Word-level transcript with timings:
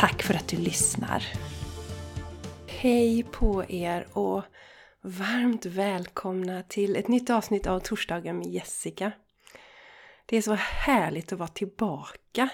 Tack 0.00 0.22
för 0.22 0.34
att 0.34 0.48
du 0.48 0.56
lyssnar! 0.56 1.24
Hej 2.66 3.22
på 3.22 3.64
er 3.68 4.06
och 4.12 4.42
varmt 5.00 5.66
välkomna 5.66 6.62
till 6.62 6.96
ett 6.96 7.08
nytt 7.08 7.30
avsnitt 7.30 7.66
av 7.66 7.80
Torsdagen 7.80 8.38
med 8.38 8.46
Jessica. 8.46 9.12
Det 10.26 10.36
är 10.36 10.42
så 10.42 10.54
härligt 10.54 11.32
att 11.32 11.38
vara 11.38 11.48
tillbaka. 11.48 12.48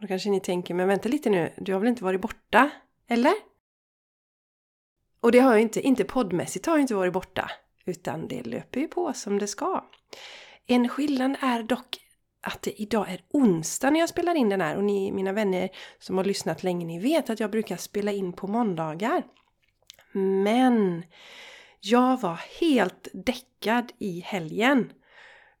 Då 0.00 0.06
kanske 0.06 0.30
ni 0.30 0.40
tänker, 0.40 0.74
men 0.74 0.88
vänta 0.88 1.08
lite 1.08 1.30
nu, 1.30 1.52
du 1.56 1.72
har 1.72 1.80
väl 1.80 1.88
inte 1.88 2.04
varit 2.04 2.20
borta? 2.20 2.70
Eller? 3.08 3.34
Och 5.20 5.32
det 5.32 5.38
har 5.38 5.52
jag 5.52 5.60
inte, 5.60 5.80
inte 5.80 6.04
poddmässigt 6.04 6.66
har 6.66 6.72
jag 6.72 6.80
inte 6.80 6.94
varit 6.94 7.12
borta. 7.12 7.50
Utan 7.84 8.28
det 8.28 8.42
löper 8.42 8.80
ju 8.80 8.88
på 8.88 9.12
som 9.12 9.38
det 9.38 9.46
ska. 9.46 9.84
En 10.66 10.88
skillnad 10.88 11.36
är 11.40 11.62
dock 11.62 11.98
att 12.40 12.62
det 12.62 12.82
idag 12.82 13.10
är 13.10 13.20
onsdag 13.30 13.90
när 13.90 14.00
jag 14.00 14.08
spelar 14.08 14.34
in 14.34 14.48
den 14.48 14.60
här 14.60 14.76
och 14.76 14.84
ni 14.84 15.12
mina 15.12 15.32
vänner 15.32 15.70
som 15.98 16.16
har 16.16 16.24
lyssnat 16.24 16.62
länge 16.62 16.86
ni 16.86 16.98
vet 16.98 17.30
att 17.30 17.40
jag 17.40 17.50
brukar 17.50 17.76
spela 17.76 18.12
in 18.12 18.32
på 18.32 18.46
måndagar. 18.46 19.22
Men 20.12 21.04
jag 21.80 22.20
var 22.20 22.40
helt 22.60 23.08
däckad 23.12 23.92
i 23.98 24.20
helgen. 24.20 24.92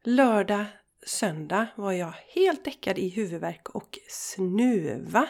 Lördag, 0.02 0.64
söndag 1.06 1.66
var 1.76 1.92
jag 1.92 2.14
helt 2.34 2.64
däckad 2.64 2.98
i 2.98 3.08
huvudvärk 3.08 3.68
och 3.68 3.98
snuva. 4.08 5.28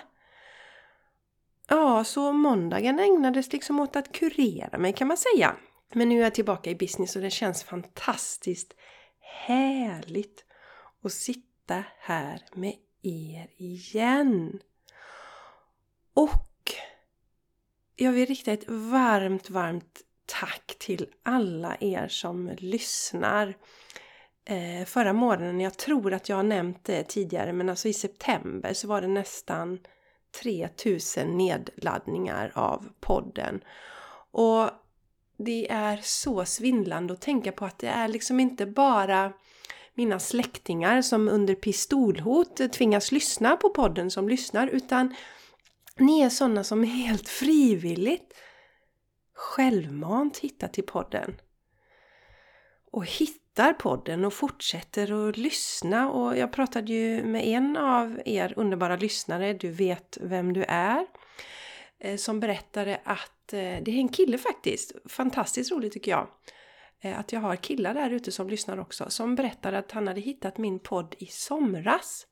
Ja, 1.69 2.05
så 2.05 2.33
måndagen 2.33 2.99
ägnades 2.99 3.53
liksom 3.53 3.81
åt 3.81 3.97
att 3.97 4.13
kurera 4.13 4.79
mig 4.79 4.93
kan 4.93 5.09
man 5.09 5.17
säga. 5.17 5.57
Men 5.93 6.09
nu 6.09 6.19
är 6.19 6.23
jag 6.23 6.35
tillbaka 6.35 6.71
i 6.71 6.75
business 6.75 7.17
och 7.17 7.23
det 7.23 7.31
känns 7.31 7.65
fantastiskt 7.65 8.75
härligt 9.21 10.45
och 11.03 11.13
sitta 11.13 11.85
här 11.99 12.43
med 12.55 12.75
er 13.03 13.51
igen. 13.57 14.61
Och 16.15 16.73
jag 17.97 18.13
vill 18.13 18.27
rikta 18.27 18.53
ett 18.53 18.69
varmt, 18.69 19.51
varmt 19.51 20.01
tack 20.27 20.77
till 20.79 21.07
alla 21.23 21.77
er 21.81 22.09
som 22.09 22.51
lyssnar. 22.59 23.55
Eh, 24.45 24.85
förra 24.87 25.13
månaden, 25.13 25.61
jag 25.61 25.77
tror 25.77 26.13
att 26.13 26.29
jag 26.29 26.37
har 26.37 26.43
nämnt 26.43 26.85
det 26.85 27.03
tidigare, 27.03 27.53
men 27.53 27.69
alltså 27.69 27.89
i 27.89 27.93
september 27.93 28.73
så 28.73 28.89
var 28.89 29.01
det 29.01 29.09
nästan 29.09 29.79
3000 30.43 31.39
nedladdningar 31.39 32.53
av 32.55 32.89
podden. 33.01 33.61
Och 34.31 34.71
det 35.37 35.71
är 35.71 36.01
så 36.03 36.45
svindlande 36.45 37.13
att 37.13 37.21
tänka 37.21 37.53
på 37.53 37.65
att 37.65 37.79
det 37.79 37.89
är 37.89 38.09
liksom 38.09 38.41
inte 38.41 38.67
bara 38.67 39.33
mina 39.95 40.19
släktingar 40.19 41.03
som 41.03 41.29
under 41.29 41.55
pistolhot 41.55 42.73
tvingas 42.73 43.13
lyssna 43.13 43.57
på 43.57 43.71
podden 43.71 44.11
som 44.11 44.29
lyssnar 44.29 44.67
utan 44.67 45.15
ni 45.97 46.21
är 46.21 46.29
sådana 46.29 46.65
som 46.65 46.85
helt 46.85 47.29
frivilligt 47.29 48.35
självmant 49.41 50.39
hittar 50.39 50.69
till 50.69 50.87
podden. 50.87 51.35
Och 52.93 53.07
hittar 53.07 53.73
podden 53.73 54.25
och 54.25 54.35
fortsätter 54.35 55.29
att 55.29 55.37
lyssna. 55.37 56.11
Och 56.11 56.37
jag 56.37 56.53
pratade 56.53 56.93
ju 56.93 57.25
med 57.25 57.47
en 57.47 57.77
av 57.77 58.21
er 58.25 58.55
underbara 58.57 58.97
lyssnare, 58.97 59.53
du 59.53 59.71
vet 59.71 60.19
vem 60.21 60.53
du 60.53 60.65
är, 60.69 61.07
eh, 61.99 62.17
som 62.17 62.41
berättade 62.41 63.01
att 63.05 63.53
eh, 63.53 63.59
det 63.59 63.89
är 63.89 63.99
en 63.99 64.09
kille 64.09 64.39
faktiskt, 64.39 64.93
fantastiskt 65.09 65.73
roligt 65.73 65.93
tycker 65.93 66.11
jag, 66.11 66.29
Eh, 67.01 67.19
att 67.19 67.33
jag 67.33 67.41
har 67.41 67.57
killar 67.57 67.95
där 67.95 68.11
ute 68.11 68.33
som 68.33 68.49
lyssnar 68.51 68.79
också 68.79 69.11
som 69.11 69.35
berättade 69.35 69.79
att 69.79 69.93
han 69.93 70.09
hade 70.09 70.21
hittat 70.21 70.59
min 70.59 70.79
podd 70.79 71.15
i 71.19 71.27
somras. 71.27 72.27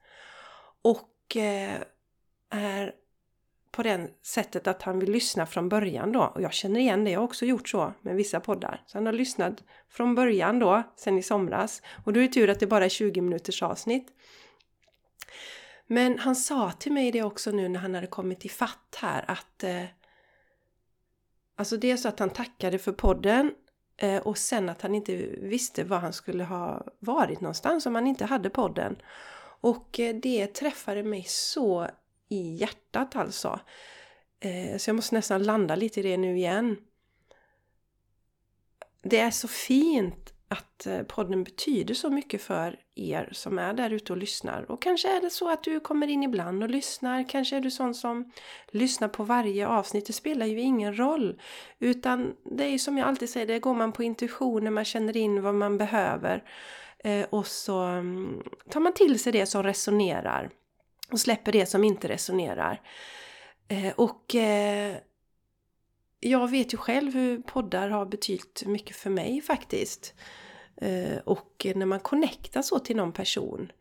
Och 0.82 1.36
eh, 1.36 1.80
är 2.50 2.94
på 3.70 3.82
det 3.82 4.10
sättet 4.22 4.66
att 4.66 4.82
han 4.82 4.98
vill 4.98 5.10
lyssna 5.10 5.46
från 5.46 5.68
början 5.68 6.12
då. 6.12 6.22
Och 6.22 6.42
jag 6.42 6.52
känner 6.52 6.80
igen 6.80 7.04
det, 7.04 7.10
jag 7.10 7.20
har 7.20 7.24
också 7.24 7.46
gjort 7.46 7.68
så 7.68 7.92
med 8.02 8.16
vissa 8.16 8.40
poddar. 8.40 8.82
Så 8.86 8.98
han 8.98 9.06
har 9.06 9.12
lyssnat 9.12 9.64
från 9.88 10.14
början 10.14 10.58
då, 10.58 10.82
sen 10.96 11.18
i 11.18 11.22
somras. 11.22 11.82
Och 12.04 12.12
då 12.12 12.20
är 12.20 12.24
det 12.24 12.32
tur 12.32 12.50
att 12.50 12.60
det 12.60 12.66
bara 12.66 12.84
är 12.84 12.88
20 12.88 13.20
minuters 13.20 13.62
avsnitt. 13.62 14.08
Men 15.86 16.18
han 16.18 16.36
sa 16.36 16.72
till 16.72 16.92
mig 16.92 17.12
det 17.12 17.22
också 17.22 17.50
nu 17.50 17.68
när 17.68 17.80
han 17.80 17.94
hade 17.94 18.06
kommit 18.06 18.44
i 18.44 18.48
fatt 18.48 18.98
här 19.00 19.24
att 19.28 19.64
eh, 19.64 19.84
Alltså 21.56 21.76
det 21.76 21.90
är 21.90 21.96
så 21.96 22.08
att 22.08 22.18
han 22.18 22.30
tackade 22.30 22.78
för 22.78 22.92
podden 22.92 23.52
Eh, 24.00 24.22
och 24.22 24.38
sen 24.38 24.68
att 24.68 24.82
han 24.82 24.94
inte 24.94 25.16
visste 25.38 25.84
var 25.84 25.98
han 25.98 26.12
skulle 26.12 26.44
ha 26.44 26.86
varit 26.98 27.40
någonstans 27.40 27.86
om 27.86 27.94
han 27.94 28.06
inte 28.06 28.24
hade 28.24 28.50
podden. 28.50 28.96
Och 29.60 30.00
eh, 30.00 30.14
det 30.14 30.46
träffade 30.46 31.02
mig 31.02 31.24
så 31.28 31.88
i 32.28 32.54
hjärtat 32.54 33.16
alltså. 33.16 33.60
Eh, 34.40 34.76
så 34.76 34.90
jag 34.90 34.96
måste 34.96 35.14
nästan 35.14 35.42
landa 35.42 35.76
lite 35.76 36.00
i 36.00 36.02
det 36.02 36.16
nu 36.16 36.36
igen. 36.36 36.76
Det 39.02 39.18
är 39.18 39.30
så 39.30 39.48
fint 39.48 40.32
att 40.48 40.86
eh, 40.86 41.02
podden 41.02 41.44
betyder 41.44 41.94
så 41.94 42.10
mycket 42.10 42.42
för 42.42 42.76
er 42.94 43.28
som 43.32 43.58
är 43.58 43.72
där 43.74 43.90
ute 43.90 44.12
och 44.12 44.16
lyssnar. 44.16 44.70
Och 44.70 44.82
kanske 44.82 45.16
är 45.16 45.20
det 45.20 45.30
så 45.30 45.50
att 45.50 45.62
du 45.62 45.80
kommer 45.80 46.06
in 46.06 46.22
ibland 46.22 46.62
och 46.62 46.70
lyssnar. 46.70 47.28
Kanske 47.28 47.56
är 47.56 47.60
du 47.60 47.70
sån 47.70 47.94
som 47.94 48.32
lyssnar 48.70 49.08
på 49.08 49.24
varje 49.24 49.68
avsnitt. 49.68 50.06
Det 50.06 50.12
spelar 50.12 50.46
ju 50.46 50.60
ingen 50.60 50.98
roll. 50.98 51.40
Utan 51.78 52.34
det 52.44 52.64
är 52.64 52.68
ju 52.68 52.78
som 52.78 52.98
jag 52.98 53.08
alltid 53.08 53.30
säger, 53.30 53.46
det 53.46 53.58
går 53.58 53.74
man 53.74 53.92
på 53.92 54.02
intuition 54.02 54.74
man 54.74 54.84
känner 54.84 55.16
in 55.16 55.42
vad 55.42 55.54
man 55.54 55.78
behöver. 55.78 56.44
Eh, 56.98 57.26
och 57.30 57.46
så 57.46 57.80
mm, 57.80 58.42
tar 58.70 58.80
man 58.80 58.92
till 58.92 59.18
sig 59.18 59.32
det 59.32 59.46
som 59.46 59.62
resonerar. 59.62 60.50
Och 61.12 61.20
släpper 61.20 61.52
det 61.52 61.66
som 61.66 61.84
inte 61.84 62.08
resonerar. 62.08 62.80
Eh, 63.68 63.92
och 63.96 64.34
jag 66.20 66.50
vet 66.50 66.74
ju 66.74 66.76
själv 66.76 67.14
hur 67.14 67.42
poddar 67.42 67.88
har 67.88 68.06
betytt 68.06 68.62
mycket 68.66 68.96
för 68.96 69.10
mig 69.10 69.40
faktiskt. 69.40 70.14
Eh, 70.76 71.18
och 71.24 71.66
när 71.74 71.86
man 71.86 72.00
connectar 72.00 72.62
så 72.62 72.78
till 72.78 72.96
någon 72.96 73.12
person 73.12 73.72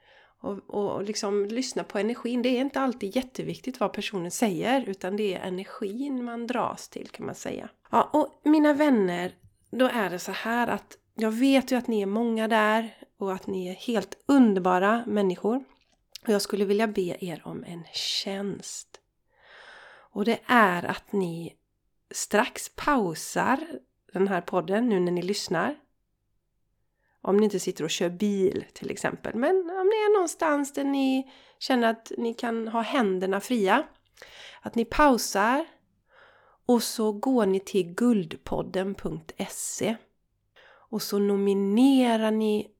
och, 0.42 0.70
och 0.70 1.04
liksom 1.04 1.46
lyssnar 1.46 1.84
på 1.84 2.00
energin. 2.00 2.42
Det 2.42 2.50
är 2.50 2.62
inte 2.62 2.80
alltid 2.80 3.16
jätteviktigt 3.16 3.80
vad 3.80 3.94
personen 3.94 4.32
säger 4.32 4.90
utan 4.90 5.18
det 5.18 5.34
är 5.34 5.40
energin 5.40 6.24
man 6.24 6.48
dras 6.48 6.90
till 6.90 7.10
kan 7.10 7.26
man 7.26 7.36
säga. 7.36 7.70
Ja, 7.92 8.10
och 8.14 8.42
mina 8.44 8.74
vänner, 8.74 9.32
då 9.72 9.86
är 9.86 10.10
det 10.10 10.20
så 10.20 10.32
här 10.32 10.68
att 10.68 10.98
jag 11.16 11.32
vet 11.32 11.72
ju 11.72 11.76
att 11.76 11.88
ni 11.88 12.02
är 12.02 12.06
många 12.06 12.48
där 12.48 12.98
och 13.18 13.34
att 13.34 13.48
ni 13.48 13.68
är 13.68 13.74
helt 13.74 14.24
underbara 14.26 15.04
människor. 15.08 15.64
Och 16.24 16.34
jag 16.34 16.42
skulle 16.42 16.66
vilja 16.66 16.88
be 16.88 17.26
er 17.26 17.42
om 17.46 17.64
en 17.64 17.84
tjänst. 17.94 19.02
Och 20.14 20.26
det 20.26 20.40
är 20.46 20.84
att 20.84 21.12
ni 21.12 21.57
strax 22.12 22.72
pausar 22.76 23.68
den 24.14 24.28
här 24.28 24.42
podden 24.42 24.90
nu 24.90 25.00
när 25.00 25.12
ni 25.12 25.22
lyssnar. 25.22 25.76
Om 27.22 27.38
ni 27.38 27.44
inte 27.44 27.60
sitter 27.60 27.84
och 27.84 27.90
kör 27.90 28.10
bil 28.10 28.66
till 28.74 28.92
exempel. 28.92 29.36
Men 29.36 29.56
om 29.56 29.88
ni 29.88 29.96
är 29.96 30.14
någonstans 30.14 30.74
där 30.74 30.84
ni 30.84 31.32
känner 31.60 31.90
att 31.90 32.12
ni 32.18 32.34
kan 32.34 32.68
ha 32.68 32.82
händerna 32.82 33.40
fria. 33.40 33.88
Att 34.62 34.76
ni 34.76 34.86
pausar 34.86 35.66
och 36.66 36.84
så 36.84 37.12
går 37.12 37.46
ni 37.46 37.60
till 37.60 37.94
guldpodden.se 37.94 39.96
och 40.68 41.02
så 41.02 41.20
nominerar 41.20 42.32
ni 42.32 42.72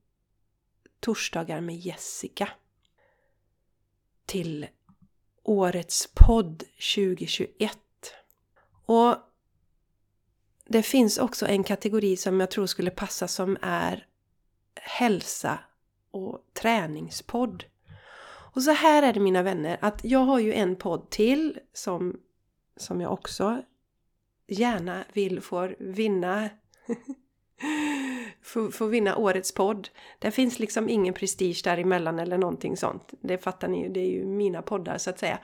Torsdagar 1.00 1.60
med 1.60 1.76
Jessica 1.76 2.48
till 4.26 4.66
Årets 5.42 6.08
podd 6.14 6.64
2021. 6.94 7.78
Och 8.88 9.16
det 10.64 10.82
finns 10.82 11.18
också 11.18 11.46
en 11.46 11.64
kategori 11.64 12.16
som 12.16 12.40
jag 12.40 12.50
tror 12.50 12.66
skulle 12.66 12.90
passa 12.90 13.28
som 13.28 13.58
är 13.62 14.06
hälsa 14.74 15.58
och 16.10 16.40
träningspodd. 16.52 17.64
Och 18.54 18.62
så 18.62 18.70
här 18.70 19.02
är 19.02 19.12
det 19.12 19.20
mina 19.20 19.42
vänner 19.42 19.78
att 19.80 20.04
jag 20.04 20.18
har 20.18 20.38
ju 20.38 20.54
en 20.54 20.76
podd 20.76 21.10
till 21.10 21.58
som, 21.72 22.20
som 22.76 23.00
jag 23.00 23.12
också 23.12 23.62
gärna 24.46 25.04
vill 25.12 25.40
få 25.40 25.72
vinna 25.78 26.48
få, 28.42 28.70
få 28.70 28.86
vinna 28.86 29.16
årets 29.16 29.54
podd. 29.54 29.88
Det 30.18 30.30
finns 30.30 30.58
liksom 30.58 30.88
ingen 30.88 31.14
prestige 31.14 31.60
däremellan 31.64 32.18
eller 32.18 32.38
någonting 32.38 32.76
sånt. 32.76 33.12
Det 33.20 33.38
fattar 33.38 33.68
ni 33.68 33.82
ju, 33.82 33.88
det 33.88 34.00
är 34.00 34.10
ju 34.10 34.26
mina 34.26 34.62
poddar 34.62 34.98
så 34.98 35.10
att 35.10 35.18
säga. 35.18 35.38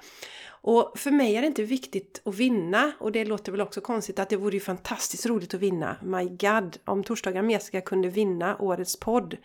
Och 0.46 0.93
för 0.96 1.11
mig 1.11 1.37
är 1.37 1.41
det 1.41 1.46
inte 1.46 1.62
viktigt 1.62 2.23
att 2.25 2.35
vinna 2.35 2.93
och 3.00 3.12
det 3.12 3.25
låter 3.25 3.52
väl 3.52 3.61
också 3.61 3.81
konstigt 3.81 4.19
att 4.19 4.29
det 4.29 4.37
vore 4.37 4.55
ju 4.55 4.61
fantastiskt 4.61 5.26
roligt 5.26 5.55
att 5.55 5.61
vinna. 5.61 5.96
My 6.02 6.25
God, 6.25 6.79
om 6.85 7.05
Torsdagar 7.05 7.43
med 7.43 7.85
kunde 7.85 8.08
vinna 8.08 8.58
årets 8.58 9.00
podd. 9.00 9.37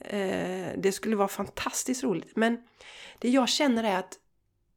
Eh, 0.00 0.68
det 0.76 0.92
skulle 0.94 1.16
vara 1.16 1.28
fantastiskt 1.28 2.04
roligt. 2.04 2.36
Men 2.36 2.58
det 3.18 3.28
jag 3.28 3.48
känner 3.48 3.84
är 3.84 3.98
att 3.98 4.18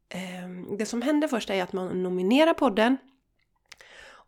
eh, 0.10 0.76
det 0.78 0.86
som 0.86 1.02
händer 1.02 1.28
först 1.28 1.50
är 1.50 1.64
att 1.64 1.74
man 1.74 2.04
nominerar 2.04 2.54
podden 2.54 2.98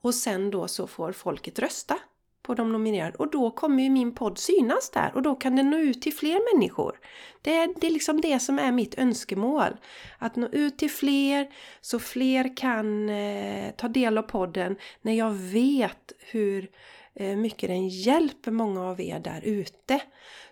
och 0.04 0.16
sen 0.16 0.52
då 0.52 0.68
så 0.68 0.88
får 0.88 1.12
folket 1.12 1.60
rösta 1.60 2.00
på 2.44 2.54
de 2.54 2.72
nominerade 2.72 3.18
och 3.18 3.32
då 3.32 3.52
kommer 3.52 3.84
ju 3.84 3.90
min 3.90 4.16
podd 4.16 4.38
synas 4.38 4.90
där 4.90 5.12
och 5.16 5.22
då 5.22 5.36
kan 5.36 5.56
den 5.56 5.70
nå 5.70 5.78
ut 5.78 6.02
till 6.02 6.14
fler 6.14 6.54
människor. 6.54 7.00
Det 7.42 7.56
är, 7.56 7.74
det 7.82 7.88
är 7.88 7.92
liksom 7.92 8.22
det 8.22 8.40
som 8.40 8.60
är 8.60 8.72
mitt 8.72 8.98
önskemål. 8.98 9.78
Att 10.18 10.36
nå 10.36 10.48
ut 10.48 10.78
till 10.78 10.92
fler 10.92 11.48
så 11.82 12.00
fler 12.00 12.58
kan 12.58 13.10
eh, 13.10 13.72
ta 13.72 13.88
del 13.88 14.18
av 14.18 14.22
podden 14.22 14.76
när 15.02 15.14
jag 15.14 15.32
vet 15.32 16.12
hur 16.20 16.70
eh, 17.16 17.38
mycket 17.38 17.70
den 17.70 17.88
hjälper 17.88 18.52
många 18.52 18.84
av 18.84 19.02
er 19.02 19.20
där 19.20 19.42
ute. 19.44 20.00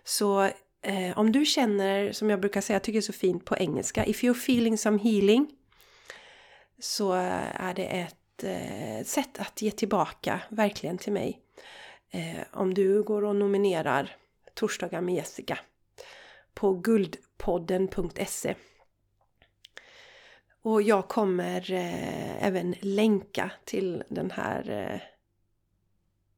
Så 0.04 0.42
eh, 0.82 1.16
om 1.18 1.32
du 1.32 1.44
känner, 1.44 2.12
som 2.12 2.30
jag 2.30 2.40
brukar 2.40 2.60
säga, 2.60 2.74
jag 2.74 2.82
tycker 2.82 2.98
det 2.98 3.00
är 3.00 3.12
så 3.12 3.12
fint 3.12 3.44
på 3.44 3.56
engelska, 3.56 4.06
if 4.06 4.22
you're 4.22 4.30
feeling 4.30 4.78
some 4.78 4.98
healing 4.98 5.46
så 6.78 7.14
eh, 7.14 7.62
är 7.62 7.74
det 7.74 7.84
ett 7.84 8.44
eh, 8.44 9.04
sätt 9.04 9.38
att 9.38 9.62
ge 9.62 9.70
tillbaka 9.70 10.40
verkligen 10.48 10.98
till 10.98 11.12
mig 11.12 11.41
eh, 12.12 12.44
om 12.52 12.74
du 12.74 13.02
går 13.02 13.24
och 13.24 13.36
nominerar 13.36 14.16
Torsdagar 14.54 15.00
med 15.00 15.14
Jessica 15.14 15.58
på 16.54 16.74
guldpodden.se. 16.74 18.54
Och 20.62 20.82
jag 20.82 21.08
kommer 21.08 21.72
eh, 21.72 22.46
även 22.46 22.74
länka 22.80 23.50
till 23.64 24.04
den 24.08 24.30
här 24.30 24.70
eh, 24.70 25.00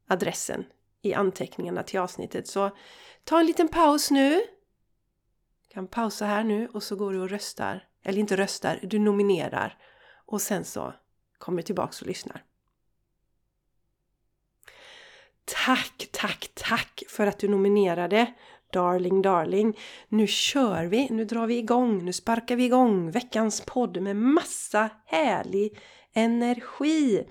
adressen 0.06 0.64
i 1.02 1.14
anteckningarna 1.14 1.82
till 1.82 2.00
avsnittet. 2.00 2.46
Så 2.46 2.70
ta 3.24 3.40
en 3.40 3.46
liten 3.46 3.68
paus 3.68 4.10
nu. 4.10 4.34
Du 5.62 5.74
kan 5.74 5.86
pausa 5.86 6.26
här 6.26 6.44
nu 6.44 6.68
och 6.68 6.82
så 6.82 6.96
går 6.96 7.12
du 7.12 7.20
och 7.20 7.30
röstar. 7.30 7.88
Eller 8.02 8.18
inte 8.18 8.36
röstar, 8.36 8.80
du 8.82 8.98
nominerar. 8.98 9.78
Och 10.26 10.42
sen 10.42 10.64
så 10.64 10.94
kommer 11.38 11.56
du 11.56 11.62
tillbaks 11.62 12.02
och 12.02 12.06
lyssnar. 12.06 12.44
Tack, 15.44 16.08
tack, 16.12 16.50
tack 16.54 17.02
för 17.08 17.26
att 17.26 17.38
du 17.38 17.48
nominerade! 17.48 18.34
Darling, 18.72 19.22
darling! 19.22 19.78
Nu 20.08 20.26
kör 20.26 20.84
vi! 20.84 21.08
Nu 21.10 21.24
drar 21.24 21.46
vi 21.46 21.58
igång! 21.58 22.04
Nu 22.04 22.12
sparkar 22.12 22.56
vi 22.56 22.64
igång 22.64 23.10
veckans 23.10 23.60
podd 23.60 24.02
med 24.02 24.16
massa 24.16 24.90
härlig 25.06 25.78
energi! 26.12 27.24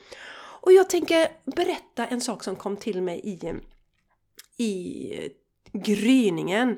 Och 0.62 0.74
jag 0.74 0.90
tänker 0.90 1.28
berätta 1.56 2.06
en 2.06 2.22
sak 2.22 2.44
som 2.44 2.56
kom 2.56 2.78
till 2.78 3.02
mig 3.02 3.22
i, 3.24 3.54
i 4.64 5.30
gryningen. 5.74 6.78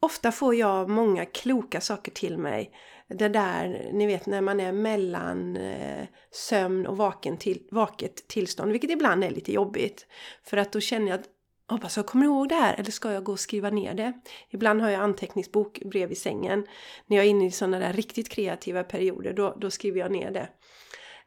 Ofta 0.00 0.32
får 0.32 0.54
jag 0.54 0.88
många 0.90 1.24
kloka 1.24 1.80
saker 1.80 2.12
till 2.12 2.38
mig 2.38 2.72
det 3.14 3.28
där, 3.28 3.90
ni 3.92 4.06
vet 4.06 4.26
när 4.26 4.40
man 4.40 4.60
är 4.60 4.72
mellan 4.72 5.56
eh, 5.56 6.06
sömn 6.30 6.86
och 6.86 6.96
vaken 6.96 7.36
till, 7.36 7.62
vaket 7.70 8.28
tillstånd, 8.28 8.72
vilket 8.72 8.90
ibland 8.90 9.24
är 9.24 9.30
lite 9.30 9.52
jobbigt. 9.52 10.06
För 10.44 10.56
att 10.56 10.72
då 10.72 10.80
känner 10.80 11.08
jag 11.08 11.20
att 11.20 11.26
hoppas 11.68 11.96
jag 11.96 12.06
kommer 12.06 12.24
ihåg 12.24 12.48
det 12.48 12.54
här 12.54 12.74
eller 12.74 12.90
ska 12.90 13.12
jag 13.12 13.24
gå 13.24 13.32
och 13.32 13.40
skriva 13.40 13.70
ner 13.70 13.94
det? 13.94 14.12
Ibland 14.50 14.80
har 14.80 14.90
jag 14.90 15.00
anteckningsbok 15.00 15.82
bredvid 15.84 16.18
sängen. 16.18 16.66
När 17.06 17.16
jag 17.16 17.26
är 17.26 17.30
inne 17.30 17.46
i 17.46 17.50
sådana 17.50 17.78
där 17.78 17.92
riktigt 17.92 18.28
kreativa 18.28 18.84
perioder 18.84 19.32
då, 19.32 19.56
då 19.60 19.70
skriver 19.70 20.00
jag 20.00 20.12
ner 20.12 20.30
det. 20.30 20.48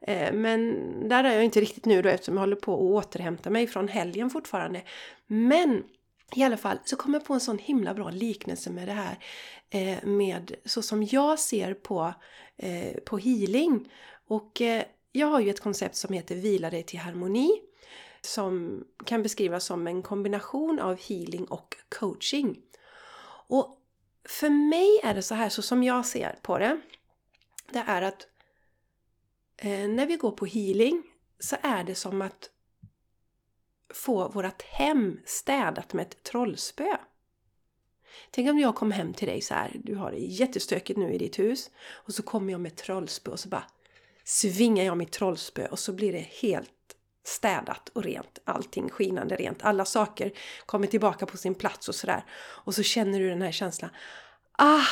Eh, 0.07 0.33
men 0.33 0.79
där 1.09 1.23
är 1.23 1.33
jag 1.33 1.43
inte 1.43 1.61
riktigt 1.61 1.85
nu 1.85 2.01
då 2.01 2.09
eftersom 2.09 2.33
jag 2.33 2.41
håller 2.41 2.55
på 2.55 2.73
att 2.73 3.05
återhämta 3.05 3.49
mig 3.49 3.67
från 3.67 3.87
helgen 3.87 4.29
fortfarande. 4.29 4.81
Men 5.27 5.83
i 6.31 6.43
alla 6.43 6.57
fall 6.57 6.77
så 6.85 6.95
kom 6.95 7.13
jag 7.13 7.25
på 7.25 7.33
en 7.33 7.39
sån 7.39 7.57
himla 7.57 7.93
bra 7.93 8.09
liknelse 8.09 8.69
med 8.69 8.87
det 8.87 8.93
här 8.93 9.17
eh, 9.69 10.03
med 10.03 10.55
så 10.65 10.81
som 10.81 11.03
jag 11.03 11.39
ser 11.39 11.73
på, 11.73 12.13
eh, 12.57 12.97
på 13.05 13.17
healing. 13.17 13.91
Och 14.27 14.61
eh, 14.61 14.83
jag 15.11 15.27
har 15.27 15.39
ju 15.39 15.49
ett 15.49 15.59
koncept 15.59 15.95
som 15.95 16.13
heter 16.13 16.35
Vila 16.35 16.69
dig 16.69 16.83
till 16.83 16.99
harmoni 16.99 17.61
som 18.21 18.83
kan 19.05 19.23
beskrivas 19.23 19.65
som 19.65 19.87
en 19.87 20.01
kombination 20.01 20.79
av 20.79 20.99
healing 20.99 21.45
och 21.45 21.75
coaching. 21.89 22.61
Och 23.47 23.77
för 24.29 24.49
mig 24.49 24.99
är 25.03 25.13
det 25.13 25.21
så 25.21 25.35
här, 25.35 25.49
så 25.49 25.61
som 25.61 25.83
jag 25.83 26.05
ser 26.05 26.39
på 26.41 26.57
det, 26.57 26.81
det 27.71 27.83
är 27.87 28.01
att 28.01 28.27
eh, 29.57 29.87
när 29.87 30.05
vi 30.05 30.15
går 30.15 30.31
på 30.31 30.45
healing 30.45 31.03
så 31.39 31.55
är 31.61 31.83
det 31.83 31.95
som 31.95 32.21
att 32.21 32.49
få 33.93 34.27
vårt 34.27 34.61
hem 34.61 35.19
städat 35.25 35.93
med 35.93 36.01
ett 36.07 36.23
trollspö. 36.23 36.97
Tänk 38.31 38.49
om 38.49 38.59
jag 38.59 38.75
kom 38.75 38.91
hem 38.91 39.13
till 39.13 39.27
dig 39.27 39.41
så 39.41 39.53
här, 39.53 39.71
du 39.83 39.95
har 39.95 40.11
det 40.11 40.17
jättestökigt 40.17 40.99
nu 40.99 41.13
i 41.13 41.17
ditt 41.17 41.39
hus 41.39 41.71
och 41.91 42.13
så 42.13 42.23
kommer 42.23 42.51
jag 42.51 42.61
med 42.61 42.71
ett 42.71 42.77
trollspö 42.77 43.31
och 43.31 43.39
så 43.39 43.49
bara 43.49 43.63
svingar 44.23 44.83
jag 44.83 44.97
mitt 44.97 45.11
trollspö 45.11 45.67
och 45.67 45.79
så 45.79 45.93
blir 45.93 46.13
det 46.13 46.27
helt 46.41 46.71
städat 47.23 47.89
och 47.89 48.03
rent. 48.03 48.39
Allting 48.43 48.89
skinande 48.89 49.35
rent. 49.35 49.63
Alla 49.63 49.85
saker 49.85 50.31
kommer 50.65 50.87
tillbaka 50.87 51.25
på 51.25 51.37
sin 51.37 51.55
plats 51.55 51.89
och 51.89 51.95
sådär. 51.95 52.25
Och 52.37 52.75
så 52.75 52.83
känner 52.83 53.19
du 53.19 53.29
den 53.29 53.41
här 53.41 53.51
känslan. 53.51 53.89
Ah, 54.51 54.85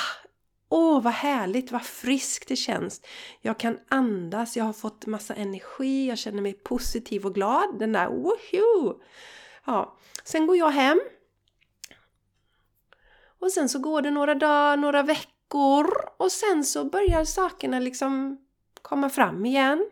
Åh, 0.75 1.01
vad 1.01 1.13
härligt, 1.13 1.71
vad 1.71 1.81
friskt 1.81 2.47
det 2.47 2.55
känns. 2.55 3.01
Jag 3.41 3.59
kan 3.59 3.79
andas, 3.89 4.57
jag 4.57 4.63
har 4.63 4.73
fått 4.73 5.05
massa 5.05 5.33
energi, 5.33 6.07
jag 6.07 6.17
känner 6.17 6.41
mig 6.41 6.53
positiv 6.53 7.25
och 7.25 7.35
glad. 7.35 7.79
Den 7.79 7.91
där 7.91 8.07
woho! 8.07 9.01
Ja, 9.65 9.97
sen 10.23 10.47
går 10.47 10.57
jag 10.57 10.69
hem. 10.69 11.01
Och 13.39 13.51
sen 13.51 13.69
så 13.69 13.79
går 13.79 14.01
det 14.01 14.11
några 14.11 14.35
dagar, 14.35 14.77
några 14.77 15.03
veckor 15.03 15.87
och 16.17 16.31
sen 16.31 16.63
så 16.63 16.83
börjar 16.83 17.25
sakerna 17.25 17.79
liksom 17.79 18.37
komma 18.81 19.09
fram 19.09 19.45
igen. 19.45 19.89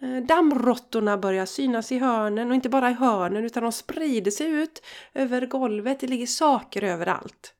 Eh, 0.00 0.16
dammråttorna 0.26 1.18
börjar 1.18 1.46
synas 1.46 1.92
i 1.92 1.98
hörnen 1.98 2.48
och 2.48 2.54
inte 2.54 2.68
bara 2.68 2.90
i 2.90 2.94
hörnen 2.94 3.44
utan 3.44 3.62
de 3.62 3.72
sprider 3.72 4.30
sig 4.30 4.46
ut 4.46 4.82
över 5.14 5.46
golvet. 5.46 6.00
Det 6.00 6.06
ligger 6.06 6.26
saker 6.26 6.82
överallt. 6.84 7.55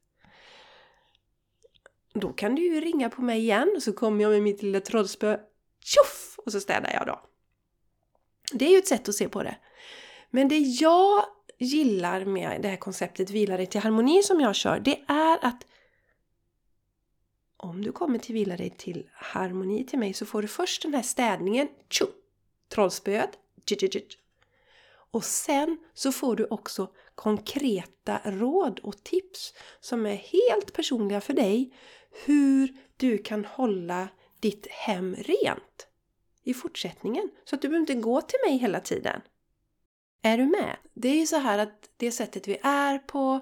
Då 2.20 2.32
kan 2.32 2.54
du 2.54 2.62
ju 2.62 2.80
ringa 2.80 3.10
på 3.10 3.22
mig 3.22 3.38
igen 3.38 3.72
och 3.76 3.82
så 3.82 3.92
kommer 3.92 4.22
jag 4.22 4.30
med 4.30 4.42
mitt 4.42 4.62
lilla 4.62 4.80
trollspö. 4.80 5.38
Tjoff! 5.84 6.38
Och 6.38 6.52
så 6.52 6.60
städar 6.60 6.92
jag 6.92 7.06
då. 7.06 7.20
Det 8.52 8.66
är 8.66 8.70
ju 8.70 8.78
ett 8.78 8.88
sätt 8.88 9.08
att 9.08 9.14
se 9.14 9.28
på 9.28 9.42
det. 9.42 9.56
Men 10.30 10.48
det 10.48 10.58
jag 10.58 11.24
gillar 11.58 12.24
med 12.24 12.62
det 12.62 12.68
här 12.68 12.76
konceptet 12.76 13.30
Vila 13.30 13.56
dig 13.56 13.66
till 13.66 13.80
harmoni 13.80 14.22
som 14.22 14.40
jag 14.40 14.54
kör, 14.54 14.80
det 14.80 15.04
är 15.08 15.38
att 15.42 15.66
om 17.56 17.82
du 17.82 17.92
kommer 17.92 18.18
till 18.18 18.34
Vila 18.34 18.56
dig 18.56 18.70
till 18.70 19.08
harmoni 19.12 19.84
till 19.84 19.98
mig 19.98 20.12
så 20.12 20.26
får 20.26 20.42
du 20.42 20.48
först 20.48 20.82
den 20.82 20.94
här 20.94 21.02
städningen, 21.02 21.68
tjo, 21.88 22.06
trollspöet, 22.68 23.30
och 25.10 25.24
sen 25.24 25.78
så 25.94 26.12
får 26.12 26.36
du 26.36 26.46
också 26.50 26.90
konkreta 27.14 28.20
råd 28.24 28.78
och 28.78 29.04
tips 29.04 29.54
som 29.80 30.06
är 30.06 30.14
helt 30.14 30.72
personliga 30.72 31.20
för 31.20 31.32
dig 31.32 31.74
hur 32.24 32.76
du 32.96 33.18
kan 33.18 33.44
hålla 33.44 34.08
ditt 34.40 34.66
hem 34.70 35.14
rent 35.14 35.86
i 36.44 36.54
fortsättningen. 36.54 37.30
Så 37.44 37.54
att 37.54 37.62
du 37.62 37.68
behöver 37.68 37.80
inte 37.80 37.94
gå 37.94 38.20
till 38.20 38.38
mig 38.48 38.58
hela 38.58 38.80
tiden. 38.80 39.20
Är 40.22 40.38
du 40.38 40.46
med? 40.46 40.76
Det 40.94 41.08
är 41.08 41.16
ju 41.16 41.26
så 41.26 41.36
här 41.36 41.58
att 41.58 41.90
det 41.96 42.10
sättet 42.10 42.48
vi 42.48 42.58
är 42.62 42.98
på, 42.98 43.40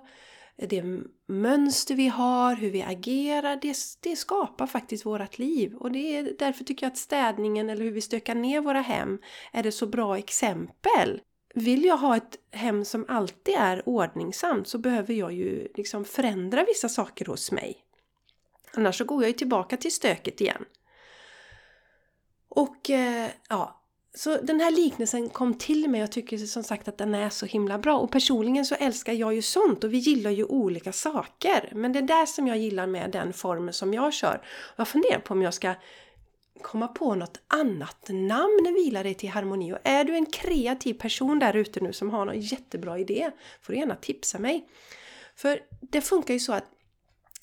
det 0.57 0.85
mönster 1.27 1.95
vi 1.95 2.09
har, 2.09 2.57
hur 2.57 2.71
vi 2.71 2.83
agerar, 2.83 3.59
det, 3.63 3.77
det 4.01 4.17
skapar 4.17 4.67
faktiskt 4.67 5.07
vårt 5.07 5.39
liv. 5.39 5.75
Och 5.75 5.93
det 5.93 6.17
är 6.17 6.37
därför 6.39 6.65
tycker 6.65 6.87
jag 6.87 6.91
att 6.91 6.99
städningen 6.99 7.71
eller 7.71 7.85
hur 7.85 7.91
vi 7.91 8.01
stökar 8.01 8.35
ner 8.35 8.61
våra 8.61 8.81
hem 8.81 9.19
är 9.53 9.67
ett 9.67 9.75
så 9.75 9.87
bra 9.87 10.19
exempel. 10.19 11.21
Vill 11.55 11.85
jag 11.85 11.97
ha 11.97 12.17
ett 12.17 12.39
hem 12.51 12.85
som 12.85 13.05
alltid 13.09 13.55
är 13.59 13.89
ordningsamt 13.89 14.69
så 14.69 14.79
behöver 14.79 15.15
jag 15.15 15.33
ju 15.33 15.69
liksom 15.75 16.05
förändra 16.05 16.65
vissa 16.65 16.89
saker 16.89 17.27
hos 17.27 17.53
mig. 17.53 17.84
Annars 18.77 18.99
så 18.99 19.05
går 19.05 19.23
jag 19.23 19.29
ju 19.29 19.37
tillbaka 19.37 19.77
till 19.77 19.93
stöket 19.93 20.41
igen. 20.41 20.65
Och 22.49 22.91
eh, 22.91 23.31
ja, 23.49 23.81
så 24.15 24.37
den 24.37 24.61
här 24.61 24.71
liknelsen 24.71 25.29
kom 25.29 25.55
till 25.55 25.91
mig 25.91 26.01
jag 26.01 26.13
tycker 26.13 26.39
som 26.39 26.63
sagt 26.63 26.89
att 26.89 26.99
den 26.99 27.15
är 27.15 27.31
så 27.31 27.47
himla 27.47 27.79
bra. 27.79 27.99
Och 27.99 28.11
personligen 28.11 28.67
så 28.67 28.75
älskar 28.75 29.13
jag 29.13 29.35
ju 29.35 29.43
sånt 29.43 29.85
och 29.85 29.93
vi 29.93 29.99
gillar 29.99 30.31
ju 30.31 30.45
olika 30.45 30.93
saker. 30.93 31.73
Men 31.75 31.93
det 31.93 31.99
är 31.99 32.03
där 32.03 32.27
som 32.27 32.47
jag 32.47 32.59
gillar 32.59 32.87
med 32.87 33.11
den 33.11 33.33
formen 33.33 33.75
som 33.75 33.95
jag 33.95 34.15
kör. 34.15 34.47
Jag 34.77 34.89
funderar 34.89 35.21
på 35.21 35.35
om 35.35 35.43
jag 35.43 35.55
ska 35.55 35.75
komma 36.63 36.89
på 36.89 37.15
något 37.15 37.41
annat 37.47 38.07
namn 38.09 38.75
Vila 38.75 39.03
dig 39.03 39.15
till 39.15 39.29
harmoni. 39.29 39.73
Och 39.73 39.79
är 39.85 40.05
du 40.05 40.15
en 40.15 40.27
kreativ 40.27 40.95
person 40.95 41.39
där 41.39 41.57
ute 41.57 41.81
nu 41.81 41.93
som 41.93 42.11
har 42.11 42.25
någon 42.25 42.41
jättebra 42.41 42.99
idé 42.99 43.31
får 43.63 43.73
du 43.73 43.79
gärna 43.79 43.97
tipsa 43.97 44.39
mig. 44.39 44.69
För 45.37 45.61
det 45.81 46.01
funkar 46.01 46.35
ju 46.35 46.41
så 46.41 46.53
att 46.53 46.65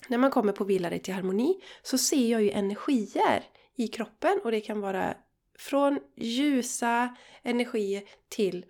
när 0.08 0.18
man 0.18 0.30
kommer 0.30 0.52
på 0.52 0.64
Vila 0.64 0.90
dig 0.90 0.98
till 0.98 1.14
harmoni 1.14 1.60
så 1.82 1.98
ser 1.98 2.30
jag 2.30 2.42
ju 2.42 2.50
energier 2.50 3.44
i 3.76 3.88
kroppen 3.88 4.40
och 4.44 4.50
det 4.50 4.60
kan 4.60 4.80
vara 4.80 5.14
från 5.58 5.98
ljusa 6.16 7.16
energier 7.42 8.02
till 8.28 8.66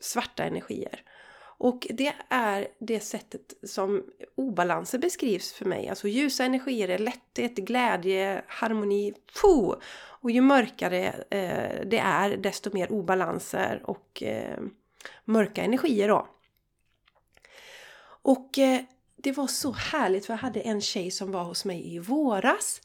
svarta 0.00 0.44
energier. 0.44 1.02
Och 1.60 1.86
det 1.90 2.14
är 2.28 2.68
det 2.78 3.00
sättet 3.00 3.54
som 3.62 4.04
obalanser 4.34 4.98
beskrivs 4.98 5.52
för 5.52 5.64
mig. 5.64 5.88
Alltså 5.88 6.08
ljusa 6.08 6.44
energier 6.44 6.88
är 6.88 6.98
lätthet, 6.98 7.54
glädje, 7.54 8.42
harmoni, 8.46 9.14
po! 9.40 9.74
Och 10.20 10.30
ju 10.30 10.40
mörkare 10.40 11.06
eh, 11.30 11.86
det 11.86 11.98
är 11.98 12.36
desto 12.36 12.70
mer 12.74 12.92
obalanser 12.92 13.82
och 13.84 14.22
eh, 14.22 14.58
mörka 15.24 15.62
energier 15.62 16.08
då. 16.08 16.28
Och 18.22 18.58
eh, 18.58 18.80
det 19.22 19.32
var 19.32 19.46
så 19.46 19.72
härligt 19.72 20.26
för 20.26 20.32
jag 20.32 20.38
hade 20.38 20.60
en 20.60 20.80
tjej 20.80 21.10
som 21.10 21.32
var 21.32 21.44
hos 21.44 21.64
mig 21.64 21.94
i 21.94 21.98
våras 21.98 22.80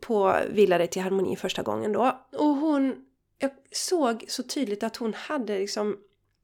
på 0.00 0.36
Villa 0.50 0.86
till 0.86 1.02
harmoni 1.02 1.36
första 1.36 1.62
gången 1.62 1.92
då. 1.92 2.26
Och 2.32 2.56
hon, 2.56 3.04
jag 3.38 3.50
såg 3.72 4.24
så 4.28 4.42
tydligt 4.42 4.82
att 4.82 4.96
hon 4.96 5.14
hade 5.14 5.58
liksom 5.58 5.96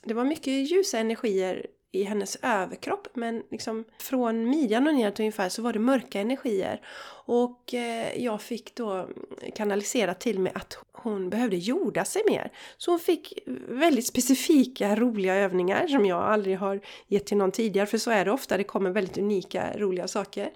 det 0.05 0.15
var 0.15 0.25
mycket 0.25 0.71
ljusa 0.71 0.99
energier 0.99 1.67
i 1.95 2.05
hennes 2.05 2.37
överkropp 2.43 3.09
men 3.15 3.43
liksom 3.51 3.85
från 3.99 4.49
midjan 4.49 4.87
och 4.87 4.95
neråt 4.95 5.21
ungefär 5.21 5.49
så 5.49 5.63
var 5.63 5.73
det 5.73 5.79
mörka 5.79 6.21
energier. 6.21 6.81
Och 7.27 7.75
eh, 7.75 8.23
jag 8.25 8.43
fick 8.43 8.75
då 8.75 9.09
kanalisera 9.55 10.15
till 10.15 10.39
mig 10.39 10.53
att 10.55 10.79
hon 10.93 11.31
behövde 11.31 11.57
jorda 11.57 12.05
sig 12.05 12.23
mer. 12.29 12.53
Så 12.77 12.91
hon 12.91 13.01
fick 13.01 13.39
väldigt 13.69 14.07
specifika 14.07 14.97
roliga 14.97 15.35
övningar 15.35 15.87
som 15.87 16.07
jag 16.07 16.23
aldrig 16.23 16.59
har 16.59 16.81
gett 17.09 17.27
till 17.27 17.37
någon 17.37 17.53
tidigare 17.53 17.87
för 17.87 17.99
så 17.99 18.11
är 18.11 18.25
det 18.25 18.31
ofta, 18.31 18.57
det 18.57 18.65
kommer 18.65 18.91
väldigt 18.91 19.19
unika 19.19 19.79
roliga 19.79 20.09
saker. 20.09 20.51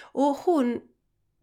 Och 0.00 0.36
hon 0.36 0.80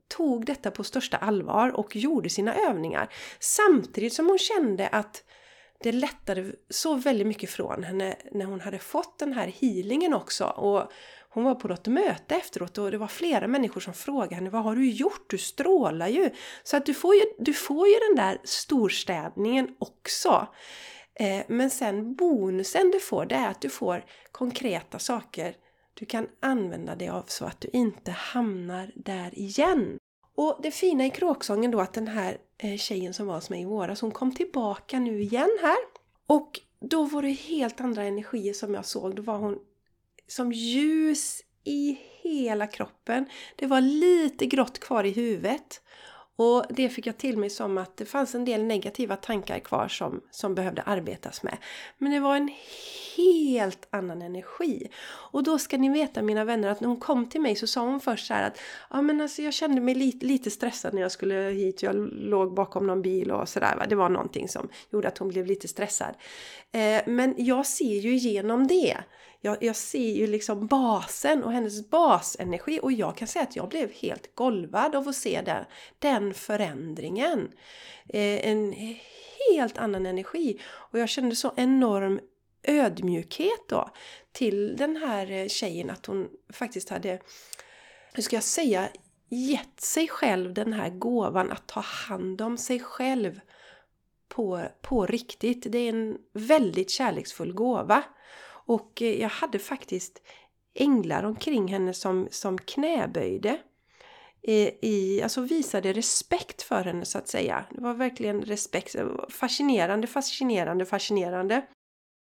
tog 0.08 0.46
detta 0.46 0.72
på 0.72 0.84
största 0.84 1.17
allvar 1.17 1.70
och 1.70 1.96
gjorde 1.96 2.29
sina 2.29 2.55
övningar 2.55 3.13
samtidigt 3.39 4.13
som 4.13 4.27
hon 4.27 4.39
kände 4.39 4.88
att 4.88 5.24
det 5.83 5.91
lättade 5.91 6.51
så 6.69 6.95
väldigt 6.95 7.27
mycket 7.27 7.50
från 7.50 7.83
henne 7.83 8.15
när 8.31 8.45
hon 8.45 8.61
hade 8.61 8.79
fått 8.79 9.19
den 9.19 9.33
här 9.33 9.47
healingen 9.47 10.13
också. 10.13 10.45
Och 10.45 10.91
hon 11.29 11.43
var 11.43 11.55
på 11.55 11.67
något 11.67 11.88
möte 11.88 12.35
efteråt 12.35 12.77
och 12.77 12.91
det 12.91 12.97
var 12.97 13.07
flera 13.07 13.47
människor 13.47 13.81
som 13.81 13.93
frågade 13.93 14.35
henne 14.35 14.50
Vad 14.50 14.63
har 14.63 14.75
du 14.75 14.89
gjort? 14.89 15.29
Du 15.29 15.38
strålar 15.38 16.07
ju! 16.07 16.29
Så 16.63 16.77
att 16.77 16.85
du 16.85 16.93
får 16.93 17.15
ju, 17.15 17.21
du 17.39 17.53
får 17.53 17.88
ju 17.88 17.93
den 18.09 18.25
där 18.25 18.38
storstädningen 18.43 19.75
också. 19.79 20.47
Eh, 21.19 21.43
men 21.47 21.69
sen 21.69 22.15
bonusen 22.15 22.91
du 22.91 23.00
får 23.00 23.25
det 23.25 23.35
är 23.35 23.47
att 23.47 23.61
du 23.61 23.69
får 23.69 24.05
konkreta 24.31 25.00
saker 25.00 25.55
du 25.93 26.05
kan 26.05 26.27
använda 26.39 26.95
dig 26.95 27.09
av 27.09 27.23
så 27.27 27.45
att 27.45 27.61
du 27.61 27.69
inte 27.73 28.11
hamnar 28.11 28.91
där 28.95 29.39
igen. 29.39 29.97
Och 30.35 30.59
det 30.63 30.71
fina 30.71 31.05
i 31.05 31.09
kråksången 31.09 31.71
då 31.71 31.81
att 31.81 31.93
den 31.93 32.07
här 32.07 32.38
eh, 32.57 32.77
tjejen 32.77 33.13
som 33.13 33.27
var 33.27 33.35
hos 33.35 33.50
mig 33.50 33.61
i 33.61 33.65
våras, 33.65 34.01
hon 34.01 34.11
kom 34.11 34.35
tillbaka 34.35 35.00
nu 35.00 35.21
igen 35.21 35.57
här. 35.61 35.77
Och 36.27 36.59
då 36.79 37.03
var 37.03 37.21
det 37.21 37.31
helt 37.31 37.81
andra 37.81 38.03
energier 38.03 38.53
som 38.53 38.73
jag 38.73 38.85
såg. 38.85 39.15
Då 39.15 39.21
var 39.21 39.38
hon 39.38 39.59
som 40.27 40.51
ljus 40.51 41.41
i 41.63 42.00
hela 42.21 42.67
kroppen. 42.67 43.25
Det 43.55 43.67
var 43.67 43.81
lite 43.81 44.45
grått 44.45 44.79
kvar 44.79 45.03
i 45.03 45.11
huvudet. 45.11 45.81
Och 46.35 46.65
det 46.69 46.89
fick 46.89 47.07
jag 47.07 47.17
till 47.17 47.38
mig 47.38 47.50
som 47.50 47.77
att 47.77 47.97
det 47.97 48.05
fanns 48.05 48.35
en 48.35 48.45
del 48.45 48.63
negativa 48.63 49.15
tankar 49.15 49.59
kvar 49.59 49.88
som, 49.88 50.21
som 50.31 50.55
behövde 50.55 50.81
arbetas 50.81 51.43
med. 51.43 51.57
Men 51.97 52.11
det 52.11 52.19
var 52.19 52.35
en 52.35 52.50
helt 53.17 53.88
annan 53.89 54.21
energi. 54.21 54.88
Och 55.31 55.43
då 55.43 55.59
ska 55.59 55.77
ni 55.77 55.89
veta 55.89 56.21
mina 56.21 56.45
vänner 56.45 56.67
att 56.67 56.81
när 56.81 56.88
hon 56.88 57.00
kom 57.00 57.29
till 57.29 57.41
mig 57.41 57.55
så 57.55 57.67
sa 57.67 57.81
hon 57.81 58.00
först 58.00 58.27
så 58.27 58.33
att 58.33 58.59
ja 58.89 59.01
men 59.01 59.21
alltså 59.21 59.41
jag 59.41 59.53
kände 59.53 59.81
mig 59.81 59.95
lite, 59.95 60.25
lite 60.25 60.51
stressad 60.51 60.93
när 60.93 61.01
jag 61.01 61.11
skulle 61.11 61.35
hit. 61.35 61.83
Jag 61.83 61.95
låg 62.11 62.53
bakom 62.53 62.88
någon 62.88 63.01
bil 63.01 63.31
och 63.31 63.50
sådär. 63.50 63.85
Det 63.89 63.95
var 63.95 64.09
någonting 64.09 64.47
som 64.47 64.69
gjorde 64.89 65.07
att 65.07 65.17
hon 65.17 65.29
blev 65.29 65.45
lite 65.45 65.67
stressad. 65.67 66.15
Eh, 66.71 67.01
men 67.05 67.35
jag 67.38 67.65
ser 67.65 68.00
ju 68.00 68.13
igenom 68.13 68.67
det 68.67 68.97
jag, 69.41 69.63
jag 69.63 69.75
ser 69.75 70.12
ju 70.12 70.27
liksom 70.27 70.67
basen 70.67 71.43
och 71.43 71.51
hennes 71.51 71.89
basenergi 71.89 72.79
och 72.83 72.91
jag 72.91 73.17
kan 73.17 73.27
säga 73.27 73.43
att 73.43 73.55
jag 73.55 73.69
blev 73.69 73.91
helt 73.91 74.36
golvad 74.36 74.95
av 74.95 75.07
att 75.07 75.15
se 75.15 75.41
den, 75.41 75.65
den 76.00 76.33
förändringen. 76.33 77.51
Eh, 78.10 78.48
en 78.50 78.74
helt 79.50 79.77
annan 79.77 80.05
energi 80.05 80.62
och 80.65 81.00
jag 81.00 81.10
kände 81.10 81.36
så 81.36 81.53
enorm 81.55 82.19
ödmjukhet 82.63 83.69
då 83.69 83.89
till 84.31 84.75
den 84.77 84.95
här 84.95 85.31
eh, 85.31 85.48
tjejen 85.48 85.89
att 85.89 86.05
hon 86.05 86.29
faktiskt 86.53 86.89
hade, 86.89 87.19
hur 88.13 88.24
ska 88.24 88.36
jag 88.36 88.43
säga, 88.43 88.89
gett 89.29 89.81
sig 89.81 90.07
själv 90.07 90.53
den 90.53 90.74
här 90.74 90.89
gåvan 90.89 91.51
att 91.51 91.67
ta 91.67 91.79
hand 91.79 92.41
om 92.41 92.57
sig 92.57 92.79
själv 92.79 93.39
på, 94.27 94.63
på 94.81 95.05
riktigt. 95.05 95.71
Det 95.71 95.77
är 95.77 95.89
en 95.89 96.17
väldigt 96.33 96.89
kärleksfull 96.89 97.53
gåva. 97.53 98.03
Och 98.71 99.01
eh, 99.01 99.21
jag 99.21 99.29
hade 99.29 99.59
faktiskt 99.59 100.21
änglar 100.73 101.23
omkring 101.23 101.67
henne 101.67 101.93
som, 101.93 102.27
som 102.31 102.57
knäböjde. 102.57 103.57
Eh, 104.41 104.69
I, 104.81 105.21
alltså 105.23 105.41
visade 105.41 105.93
respekt 105.93 106.61
för 106.61 106.83
henne 106.83 107.05
så 107.05 107.17
att 107.17 107.27
säga. 107.27 107.65
Det 107.71 107.81
var 107.81 107.93
verkligen 107.93 108.41
respekt. 108.41 108.95
Fascinerande, 109.29 110.07
fascinerande, 110.07 110.85
fascinerande. 110.85 111.65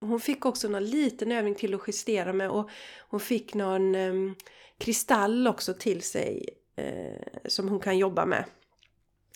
Hon 0.02 0.20
fick 0.20 0.46
också 0.46 0.68
någon 0.68 0.86
liten 0.86 1.32
övning 1.32 1.56
till 1.56 1.76
att 1.76 1.88
justera 1.88 2.34
med 2.34 2.50
och 2.50 2.70
hon 3.10 3.20
fick 3.20 3.54
någon 3.54 3.96
um, 3.96 4.36
kristall 4.78 5.48
också 5.48 5.74
till 5.74 6.02
sig 6.02 6.50
uh, 6.80 7.28
som 7.46 7.70
hon 7.70 7.80
kan 7.80 7.98
jobba 7.98 8.26
med. 8.26 8.46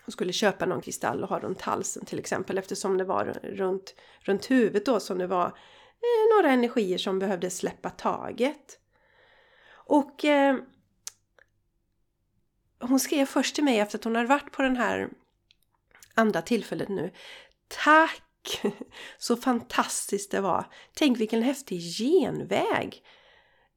Hon 0.06 0.12
skulle 0.12 0.34
köpa 0.34 0.66
någon 0.66 0.82
kristall 0.82 1.24
och 1.24 1.30
ha 1.30 1.40
runt 1.40 1.62
halsen 1.62 2.06
till 2.06 2.20
exempel 2.20 2.58
eftersom 2.58 2.98
det 2.98 3.04
var 3.04 3.40
runt, 3.44 3.96
runt 4.20 4.52
huvudet 4.52 4.86
då 4.86 5.00
som 5.00 5.18
det 5.18 5.28
var 5.28 5.58
eh, 6.02 6.36
några 6.36 6.52
energier 6.52 6.98
som 6.98 7.20
behövde 7.20 7.50
släppa 7.50 7.90
taget. 7.90 8.80
Och 9.72 10.26
eh, 10.26 10.56
hon 12.80 13.00
skrev 13.00 13.26
först 13.26 13.56
till 13.56 13.64
mig 13.64 13.80
efter 13.80 13.98
att 13.98 14.04
hon 14.04 14.16
hade 14.16 14.28
varit 14.28 14.52
på 14.52 14.62
den 14.62 14.76
här 14.76 15.10
andra 16.14 16.42
tillfället 16.42 16.90
nu. 16.90 17.12
Tack! 17.68 18.62
Så 19.18 19.38
fantastiskt 19.38 20.32
det 20.32 20.42
var! 20.42 20.66
Tänk 20.94 21.20
vilken 21.20 21.44
häftig 21.44 21.80
genväg! 21.80 23.04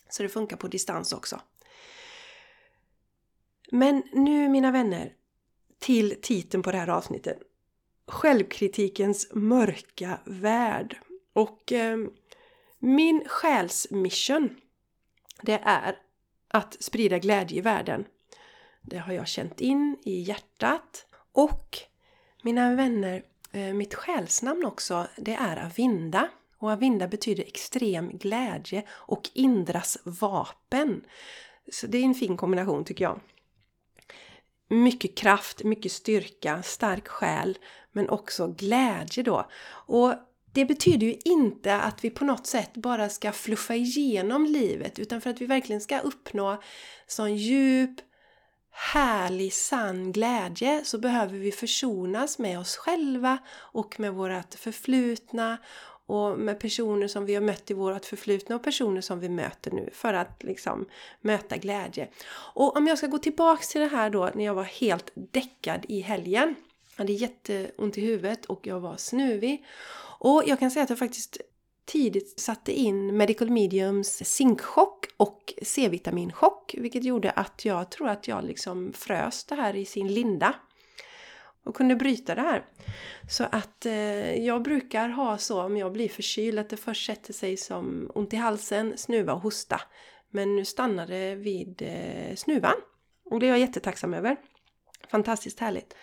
Så 0.10 0.24
det 0.24 0.30
funkar 0.30 0.58
på 0.58 0.68
distans 0.68 1.14
också. 1.14 1.42
Men 3.72 4.04
nu 4.12 4.50
mina 4.50 4.72
vänner, 4.72 5.14
till 5.80 6.22
titeln 6.22 6.64
på 6.64 6.72
det 6.72 6.78
här 6.78 6.88
avsnittet. 6.88 7.40
Självkritikens 8.08 9.28
mörka 9.34 10.20
värld. 10.26 11.00
Och 11.34 11.72
eh, 11.72 11.98
min 12.80 13.24
själsmission 13.28 14.56
det 15.42 15.62
är 15.64 16.00
att 16.48 16.84
sprida 16.84 17.20
glädje 17.20 17.58
i 17.58 17.62
världen. 17.62 18.06
Det 18.82 18.98
har 18.98 19.14
jag 19.14 19.28
känt 19.28 19.62
in 19.62 19.98
i 20.04 20.20
hjärtat. 20.20 21.06
Och 21.32 21.93
mina 22.44 22.76
vänner, 22.76 23.24
eh, 23.52 23.74
mitt 23.74 23.94
själsnamn 23.94 24.66
också, 24.66 25.08
det 25.16 25.34
är 25.34 25.66
Avinda. 25.66 26.30
Och 26.58 26.72
Avinda 26.72 27.08
betyder 27.08 27.44
extrem 27.44 28.18
glädje 28.18 28.84
och 28.90 29.30
Indras 29.34 29.98
vapen. 30.04 31.06
Så 31.72 31.88
det 31.88 31.98
är 31.98 32.04
en 32.04 32.16
fin 32.16 32.38
kombination 32.38 32.86
tycker 32.86 33.06
jag. 33.06 33.20
Mycket 34.70 35.18
kraft, 35.18 35.64
mycket 35.64 35.92
styrka, 35.92 36.64
stark 36.64 37.08
själ 37.08 37.58
men 37.92 38.10
också 38.10 38.48
glädje 38.48 39.24
då. 39.24 39.50
Och 39.88 40.14
det 40.54 40.66
betyder 40.66 41.08
ju 41.08 41.18
inte 41.26 41.76
att 41.76 42.04
vi 42.04 42.10
på 42.10 42.26
något 42.26 42.48
sätt 42.48 42.74
bara 42.74 43.10
ska 43.10 43.32
fluffa 43.32 43.76
igenom 43.76 44.46
livet 44.46 45.00
utan 45.00 45.22
för 45.22 45.30
att 45.30 45.42
vi 45.42 45.46
verkligen 45.46 45.82
ska 45.82 46.00
uppnå 46.00 46.62
sån 47.08 47.36
djup, 47.36 47.96
härlig, 48.74 49.54
sann 49.54 50.12
glädje 50.12 50.82
så 50.84 50.98
behöver 50.98 51.38
vi 51.38 51.52
försonas 51.52 52.40
med 52.40 52.60
oss 52.60 52.78
själva 52.78 53.38
och 53.56 54.00
med 54.00 54.14
vårt 54.14 54.54
förflutna 54.54 55.58
och 56.06 56.40
med 56.40 56.60
personer 56.60 57.08
som 57.08 57.26
vi 57.26 57.34
har 57.34 57.42
mött 57.42 57.72
i 57.72 57.74
vårt 57.74 58.06
förflutna 58.06 58.56
och 58.56 58.64
personer 58.64 59.02
som 59.02 59.20
vi 59.20 59.30
möter 59.30 59.72
nu 59.72 59.90
för 59.94 60.14
att 60.14 60.44
liksom 60.44 60.86
möta 61.22 61.58
glädje. 61.58 62.10
Och 62.54 62.78
om 62.78 62.88
jag 62.88 62.98
ska 62.98 63.08
gå 63.08 63.18
tillbaks 63.18 63.70
till 63.70 63.82
det 63.82 63.88
här 63.88 64.10
då 64.10 64.32
när 64.36 64.46
jag 64.46 64.54
var 64.54 64.64
helt 64.64 65.12
däckad 65.16 65.86
i 65.90 66.02
helgen. 66.02 66.56
Jag 66.96 67.04
hade 67.04 67.14
jätteont 67.14 67.98
i 67.98 68.02
huvudet 68.02 68.46
och 68.46 68.68
jag 68.68 68.80
var 68.80 68.98
snuvig. 68.98 69.66
Och 70.20 70.44
jag 70.46 70.60
kan 70.60 70.72
säga 70.72 70.84
att 70.84 70.90
jag 70.90 71.00
faktiskt 71.00 71.38
tidigt 71.94 72.40
satte 72.40 72.72
in 72.72 73.18
Medical 73.18 73.50
Mediums 73.50 74.26
zinkchock 74.26 75.06
och 75.18 75.54
C-vitaminchock 75.62 76.76
vilket 76.78 77.04
gjorde 77.04 77.32
att 77.32 77.66
jag 77.66 77.92
tror 77.92 78.10
att 78.10 78.28
jag 78.28 78.44
liksom 78.44 78.94
frös 78.94 79.44
det 79.44 79.56
här 79.56 79.76
i 79.76 79.86
sin 79.86 80.14
linda 80.14 80.56
och 81.66 81.76
kunde 81.76 81.96
bryta 81.96 82.36
det 82.36 82.42
här. 82.42 82.66
Så 83.30 83.44
att 83.52 83.86
eh, 83.86 84.46
jag 84.46 84.64
brukar 84.64 85.10
ha 85.10 85.38
så 85.38 85.62
om 85.62 85.78
jag 85.78 85.94
blir 85.94 86.10
förkyld 86.10 86.60
att 86.60 86.70
det 86.70 86.78
först 86.78 87.06
sätter 87.06 87.34
sig 87.34 87.58
som 87.58 88.12
ont 88.16 88.34
i 88.34 88.36
halsen, 88.36 88.98
snuva 88.98 89.34
och 89.34 89.42
hosta. 89.42 89.82
Men 90.30 90.56
nu 90.56 90.66
stannar 90.66 91.08
det 91.08 91.36
vid 91.36 91.82
eh, 91.82 92.36
snuvan. 92.36 92.76
Och 93.26 93.40
det 93.40 93.46
är 93.46 93.50
jag 93.50 93.60
jättetacksam 93.60 94.14
över. 94.14 94.38
Fantastiskt 95.10 95.60
härligt. 95.60 95.96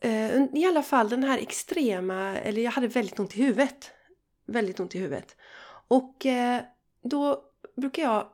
Eh, 0.00 0.44
I 0.54 0.66
alla 0.68 0.82
fall 0.82 1.08
den 1.08 1.24
här 1.24 1.38
extrema, 1.38 2.36
eller 2.36 2.62
jag 2.62 2.70
hade 2.70 2.88
väldigt 2.88 3.18
ont 3.18 3.36
i 3.36 3.42
huvudet. 3.42 3.92
Väldigt 4.48 4.80
ont 4.80 4.94
i 4.94 4.98
huvudet. 4.98 5.36
Och 5.88 6.26
eh, 6.26 6.62
då 7.02 7.44
brukar 7.76 8.02
jag 8.02 8.28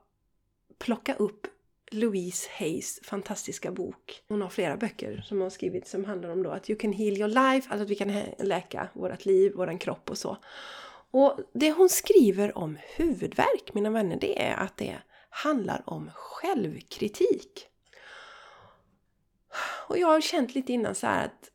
plocka 0.78 1.14
upp 1.14 1.46
Louise 1.90 2.48
Hayes 2.58 3.00
fantastiska 3.02 3.70
bok. 3.70 4.22
Hon 4.28 4.42
har 4.42 4.48
flera 4.48 4.76
böcker 4.76 5.24
som 5.26 5.38
hon 5.38 5.42
har 5.42 5.50
skrivit 5.50 5.88
som 5.88 6.04
handlar 6.04 6.30
om 6.30 6.42
då 6.42 6.50
att 6.50 6.70
you 6.70 6.78
can 6.78 6.92
heal 6.92 7.18
your 7.18 7.28
life, 7.28 7.70
alltså 7.70 7.82
att 7.82 7.90
vi 7.90 7.94
kan 7.94 8.22
läka 8.38 8.88
vårt 8.92 9.24
liv, 9.24 9.52
våran 9.54 9.78
kropp 9.78 10.10
och 10.10 10.18
så. 10.18 10.36
Och 11.10 11.40
det 11.52 11.72
hon 11.72 11.88
skriver 11.88 12.58
om 12.58 12.78
huvudvärk, 12.96 13.74
mina 13.74 13.90
vänner, 13.90 14.18
det 14.20 14.42
är 14.42 14.56
att 14.56 14.76
det 14.76 14.96
handlar 15.30 15.82
om 15.86 16.10
självkritik. 16.14 17.68
Och 19.88 19.98
jag 19.98 20.06
har 20.06 20.20
känt 20.20 20.54
lite 20.54 20.72
innan 20.72 20.94
så 20.94 21.06
att 21.06 21.50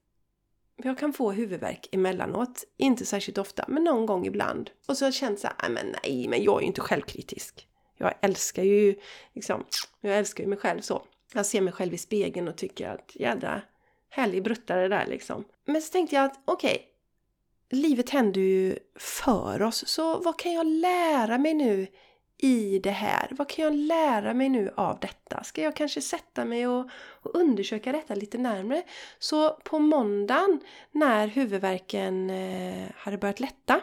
jag 0.83 0.97
kan 0.97 1.13
få 1.13 1.31
huvudvärk 1.31 1.89
emellanåt. 1.91 2.63
Inte 2.77 3.05
särskilt 3.05 3.37
ofta, 3.37 3.65
men 3.67 3.83
någon 3.83 4.05
gång 4.05 4.25
ibland. 4.25 4.69
Och 4.87 4.97
så 4.97 5.05
har 5.05 5.07
jag 5.07 5.13
känt 5.13 5.39
såhär, 5.39 5.55
äh, 5.63 5.69
men 5.69 5.95
nej, 6.03 6.27
men 6.27 6.43
jag 6.43 6.57
är 6.57 6.61
ju 6.61 6.67
inte 6.67 6.81
självkritisk. 6.81 7.67
Jag 7.97 8.13
älskar 8.21 8.63
ju 8.63 8.95
liksom, 9.33 9.65
jag 10.01 10.17
älskar 10.17 10.43
ju 10.43 10.49
mig 10.49 10.57
själv 10.57 10.81
så. 10.81 11.03
Jag 11.33 11.45
ser 11.45 11.61
mig 11.61 11.73
själv 11.73 11.93
i 11.93 11.97
spegeln 11.97 12.47
och 12.47 12.57
tycker 12.57 12.89
att 12.89 13.11
jädra 13.15 13.61
härlig 14.09 14.43
bruttare 14.43 14.87
där 14.87 15.05
liksom. 15.05 15.43
Men 15.65 15.81
så 15.81 15.91
tänkte 15.91 16.15
jag 16.15 16.25
att 16.25 16.39
okej, 16.45 16.73
okay, 16.73 17.81
livet 17.81 18.09
händer 18.09 18.41
ju 18.41 18.77
för 18.95 19.61
oss, 19.61 19.87
så 19.87 20.19
vad 20.19 20.39
kan 20.39 20.53
jag 20.53 20.67
lära 20.67 21.37
mig 21.37 21.53
nu 21.53 21.87
i 22.41 22.79
det 22.79 22.91
här? 22.91 23.27
Vad 23.31 23.49
kan 23.49 23.65
jag 23.65 23.75
lära 23.75 24.33
mig 24.33 24.49
nu 24.49 24.73
av 24.77 24.99
detta? 24.99 25.43
Ska 25.43 25.61
jag 25.61 25.75
kanske 25.75 26.01
sätta 26.01 26.45
mig 26.45 26.67
och, 26.67 26.89
och 26.93 27.35
undersöka 27.35 27.91
detta 27.91 28.15
lite 28.15 28.37
närmare? 28.37 28.83
Så 29.19 29.49
på 29.49 29.79
måndagen 29.79 30.59
när 30.91 31.27
huvudvärken 31.27 32.29
eh, 32.29 32.89
hade 32.95 33.17
börjat 33.17 33.39
lätta 33.39 33.81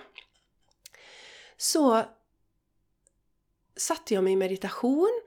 så 1.57 2.03
satte 3.77 4.14
jag 4.14 4.25
mig 4.25 4.33
i 4.33 4.37
meditation 4.37 5.21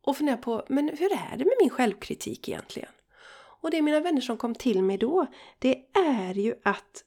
och 0.00 0.16
funderade 0.16 0.42
på, 0.42 0.64
men 0.68 0.88
hur 0.88 1.12
är 1.12 1.36
det 1.36 1.44
med 1.44 1.56
min 1.60 1.70
självkritik 1.70 2.48
egentligen? 2.48 2.90
Och 3.60 3.70
det 3.70 3.82
mina 3.82 4.00
vänner 4.00 4.20
som 4.20 4.36
kom 4.36 4.54
till 4.54 4.82
mig 4.82 4.98
då, 4.98 5.26
det 5.58 5.84
är 5.94 6.34
ju 6.34 6.54
att 6.62 7.04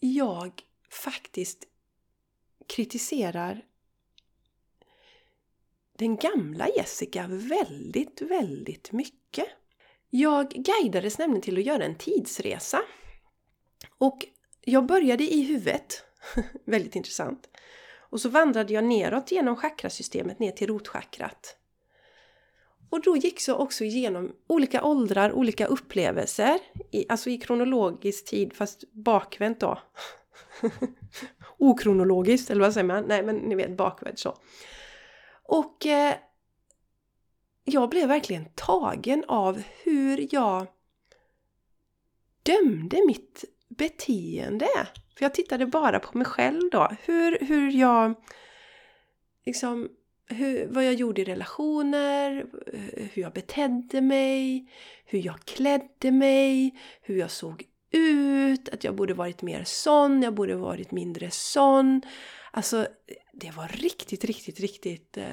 jag 0.00 0.62
faktiskt 0.90 1.64
kritiserar 2.66 3.64
den 5.98 6.16
gamla 6.16 6.68
Jessica 6.68 7.26
väldigt, 7.28 8.22
väldigt 8.22 8.92
mycket. 8.92 9.46
Jag 10.10 10.50
guidades 10.50 11.18
nämligen 11.18 11.42
till 11.42 11.58
att 11.58 11.64
göra 11.66 11.84
en 11.84 11.98
tidsresa. 11.98 12.82
Och 13.98 14.26
jag 14.60 14.86
började 14.86 15.24
i 15.24 15.42
huvudet, 15.42 16.04
väldigt 16.64 16.96
intressant. 16.96 17.48
Och 18.10 18.20
så 18.20 18.28
vandrade 18.28 18.72
jag 18.72 18.84
neråt 18.84 19.32
genom 19.32 19.56
chakrasystemet 19.56 20.38
ner 20.38 20.52
till 20.52 20.66
rotchakrat. 20.66 21.56
Och 22.90 23.02
då 23.02 23.16
gick 23.16 23.48
jag 23.48 23.60
också 23.60 23.84
igenom 23.84 24.36
olika 24.46 24.84
åldrar, 24.84 25.32
olika 25.32 25.66
upplevelser, 25.66 26.58
i, 26.92 27.06
alltså 27.08 27.30
i 27.30 27.38
kronologisk 27.38 28.24
tid 28.24 28.52
fast 28.52 28.92
bakvänt 28.92 29.60
då. 29.60 29.78
Okronologiskt, 31.58 32.50
eller 32.50 32.60
vad 32.60 32.72
säger 32.72 32.86
man? 32.86 33.04
Nej, 33.04 33.22
men 33.22 33.36
ni 33.36 33.54
vet 33.54 33.76
bakvänt 33.76 34.18
så. 34.18 34.38
Och 35.42 35.86
eh, 35.86 36.14
jag 37.64 37.90
blev 37.90 38.08
verkligen 38.08 38.44
tagen 38.54 39.24
av 39.28 39.62
hur 39.82 40.34
jag 40.34 40.66
dömde 42.42 43.06
mitt 43.06 43.44
beteende. 43.68 44.68
För 45.16 45.24
jag 45.24 45.34
tittade 45.34 45.66
bara 45.66 46.00
på 46.00 46.18
mig 46.18 46.26
själv 46.26 46.70
då. 46.72 46.88
Hur, 47.02 47.38
hur 47.40 47.70
jag... 47.70 48.14
Liksom, 49.46 49.88
hur, 50.28 50.66
vad 50.66 50.84
jag 50.84 50.94
gjorde 50.94 51.20
i 51.20 51.24
relationer, 51.24 52.46
eh, 52.72 53.04
hur 53.12 53.22
jag 53.22 53.32
betedde 53.32 54.00
mig, 54.00 54.70
hur 55.04 55.18
jag 55.18 55.40
klädde 55.40 56.12
mig, 56.12 56.78
hur 57.02 57.16
jag 57.18 57.30
såg 57.30 57.64
ut, 57.90 58.68
att 58.68 58.84
jag 58.84 58.94
borde 58.94 59.14
varit 59.14 59.42
mer 59.42 59.64
sån, 59.64 60.22
jag 60.22 60.34
borde 60.34 60.54
varit 60.54 60.90
mindre 60.90 61.30
sån. 61.30 62.02
Alltså, 62.50 62.86
det 63.32 63.50
var 63.50 63.68
riktigt, 63.68 64.24
riktigt, 64.24 64.60
riktigt... 64.60 65.16
Eh, 65.16 65.24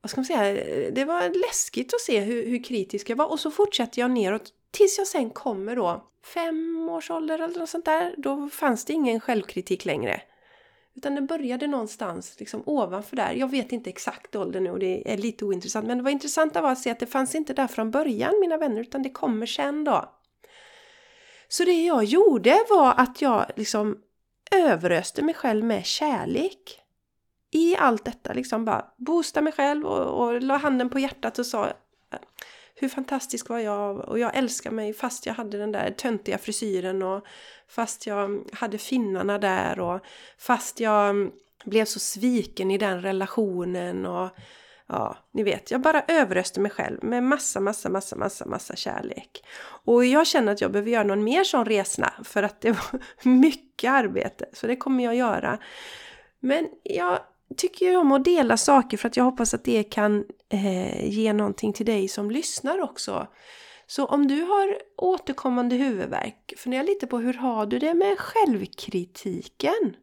vad 0.00 0.10
ska 0.10 0.20
man 0.20 0.24
säga? 0.24 0.90
Det 0.90 1.04
var 1.04 1.46
läskigt 1.46 1.94
att 1.94 2.00
se 2.00 2.20
hur, 2.20 2.46
hur 2.46 2.64
kritisk 2.64 3.10
jag 3.10 3.16
var. 3.16 3.30
Och 3.30 3.40
så 3.40 3.50
fortsatte 3.50 4.00
jag 4.00 4.10
neråt 4.10 4.52
tills 4.70 4.98
jag 4.98 5.06
sen 5.06 5.30
kommer 5.30 5.76
då 5.76 6.10
fem 6.34 6.88
års 6.88 7.10
ålder 7.10 7.38
eller 7.38 7.58
något 7.58 7.68
sånt 7.68 7.84
där. 7.84 8.14
Då 8.18 8.48
fanns 8.48 8.84
det 8.84 8.92
ingen 8.92 9.20
självkritik 9.20 9.84
längre. 9.84 10.22
Utan 10.96 11.14
det 11.14 11.20
började 11.22 11.66
någonstans 11.66 12.40
liksom 12.40 12.62
ovanför 12.66 13.16
där. 13.16 13.32
Jag 13.32 13.50
vet 13.50 13.72
inte 13.72 13.90
exakt 13.90 14.36
ålder 14.36 14.60
nu 14.60 14.70
och 14.70 14.78
det 14.78 15.12
är 15.12 15.16
lite 15.16 15.44
ointressant. 15.44 15.86
Men 15.86 15.98
det 15.98 16.04
var 16.04 16.10
intressant 16.10 16.56
att 16.56 16.78
se 16.78 16.90
att 16.90 16.98
det 16.98 17.06
fanns 17.06 17.34
inte 17.34 17.54
där 17.54 17.66
från 17.66 17.90
början 17.90 18.40
mina 18.40 18.56
vänner 18.56 18.80
utan 18.80 19.02
det 19.02 19.10
kommer 19.10 19.46
sen 19.46 19.84
då. 19.84 20.12
Så 21.48 21.64
det 21.64 21.84
jag 21.84 22.04
gjorde 22.04 22.58
var 22.70 22.94
att 22.96 23.22
jag 23.22 23.46
liksom 23.56 23.98
överöste 24.50 25.22
mig 25.22 25.34
själv 25.34 25.64
med 25.64 25.84
kärlek. 25.86 26.80
I 27.50 27.76
allt 27.76 28.04
detta 28.04 28.32
liksom 28.32 28.64
bara 28.64 28.84
boosta 28.96 29.42
mig 29.42 29.52
själv 29.52 29.86
och, 29.86 30.26
och 30.26 30.42
la 30.42 30.56
handen 30.56 30.90
på 30.90 30.98
hjärtat 30.98 31.38
och 31.38 31.46
sa 31.46 31.72
hur 32.76 32.88
fantastisk 32.88 33.48
var 33.48 33.58
jag 33.58 34.08
och 34.08 34.18
jag 34.18 34.36
älskar 34.36 34.70
mig 34.70 34.92
fast 34.92 35.26
jag 35.26 35.34
hade 35.34 35.58
den 35.58 35.72
där 35.72 35.90
töntiga 35.90 36.38
frisyren 36.38 37.02
och 37.02 37.26
fast 37.68 38.06
jag 38.06 38.44
hade 38.52 38.78
finnarna 38.78 39.38
där 39.38 39.80
och 39.80 40.00
fast 40.38 40.80
jag 40.80 41.10
mm, 41.10 41.30
blev 41.64 41.84
så 41.84 41.98
sviken 41.98 42.70
i 42.70 42.78
den 42.78 43.02
relationen 43.02 44.06
och 44.06 44.30
ja, 44.86 45.16
ni 45.32 45.42
vet, 45.42 45.70
jag 45.70 45.80
bara 45.80 46.04
överöste 46.08 46.60
mig 46.60 46.70
själv 46.70 47.04
med 47.04 47.22
massa, 47.22 47.60
massa, 47.60 47.88
massa, 47.88 48.16
massa, 48.16 48.46
massa 48.46 48.76
kärlek. 48.76 49.44
Och 49.84 50.04
jag 50.04 50.26
känner 50.26 50.52
att 50.52 50.60
jag 50.60 50.72
behöver 50.72 50.90
göra 50.90 51.04
någon 51.04 51.24
mer 51.24 51.44
sån 51.44 51.64
resa, 51.64 52.12
för 52.24 52.42
att 52.42 52.60
det 52.60 52.70
var 52.70 53.00
mycket 53.28 53.90
arbete, 53.90 54.46
så 54.52 54.66
det 54.66 54.76
kommer 54.76 55.04
jag 55.04 55.14
göra. 55.14 55.58
Men 56.40 56.68
jag 56.82 57.20
tycker 57.56 57.86
ju 57.86 57.96
om 57.96 58.12
att 58.12 58.24
dela 58.24 58.56
saker 58.56 58.96
för 58.96 59.08
att 59.08 59.16
jag 59.16 59.24
hoppas 59.24 59.54
att 59.54 59.64
det 59.64 59.82
kan 59.82 60.24
eh, 60.48 61.08
ge 61.08 61.32
någonting 61.32 61.72
till 61.72 61.86
dig 61.86 62.08
som 62.08 62.30
lyssnar 62.30 62.80
också. 62.80 63.26
Så 63.86 64.06
om 64.06 64.28
du 64.28 64.42
har 64.42 64.78
återkommande 64.96 65.76
huvudvärk, 65.76 66.54
fundera 66.56 66.82
lite 66.82 67.06
på 67.06 67.18
hur 67.18 67.34
har 67.34 67.66
du 67.66 67.78
det 67.78 67.94
med 67.94 68.18
självkritiken? 68.18 69.96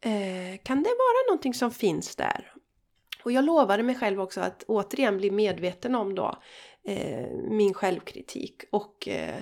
Eh, 0.00 0.58
kan 0.62 0.82
det 0.82 0.90
vara 0.90 1.28
någonting 1.28 1.54
som 1.54 1.70
finns 1.70 2.16
där? 2.16 2.52
Och 3.24 3.32
jag 3.32 3.44
lovade 3.44 3.82
mig 3.82 3.94
själv 3.94 4.20
också 4.20 4.40
att 4.40 4.64
återigen 4.68 5.16
bli 5.16 5.30
medveten 5.30 5.94
om 5.94 6.14
då 6.14 6.38
eh, 6.84 7.30
min 7.50 7.74
självkritik 7.74 8.64
och 8.70 9.08
eh, 9.08 9.40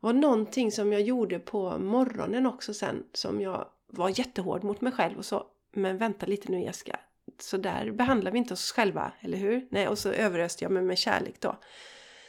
var 0.00 0.12
någonting 0.12 0.72
som 0.72 0.92
jag 0.92 1.02
gjorde 1.02 1.38
på 1.38 1.78
morgonen 1.78 2.46
också 2.46 2.74
sen 2.74 3.06
som 3.12 3.40
jag 3.40 3.68
var 3.86 4.18
jättehård 4.18 4.64
mot 4.64 4.80
mig 4.80 4.92
själv 4.92 5.18
och 5.18 5.24
så 5.24 5.46
men 5.76 5.98
vänta 5.98 6.26
lite 6.26 6.50
nu 6.50 6.60
Jessica, 6.60 7.00
så 7.40 7.56
där 7.56 7.90
behandlar 7.90 8.30
vi 8.30 8.38
inte 8.38 8.54
oss 8.54 8.72
själva, 8.72 9.12
eller 9.20 9.38
hur? 9.38 9.66
Nej, 9.70 9.88
och 9.88 9.98
så 9.98 10.12
överöste 10.12 10.64
jag 10.64 10.72
mig 10.72 10.82
med 10.82 10.98
kärlek 10.98 11.40
då. 11.40 11.58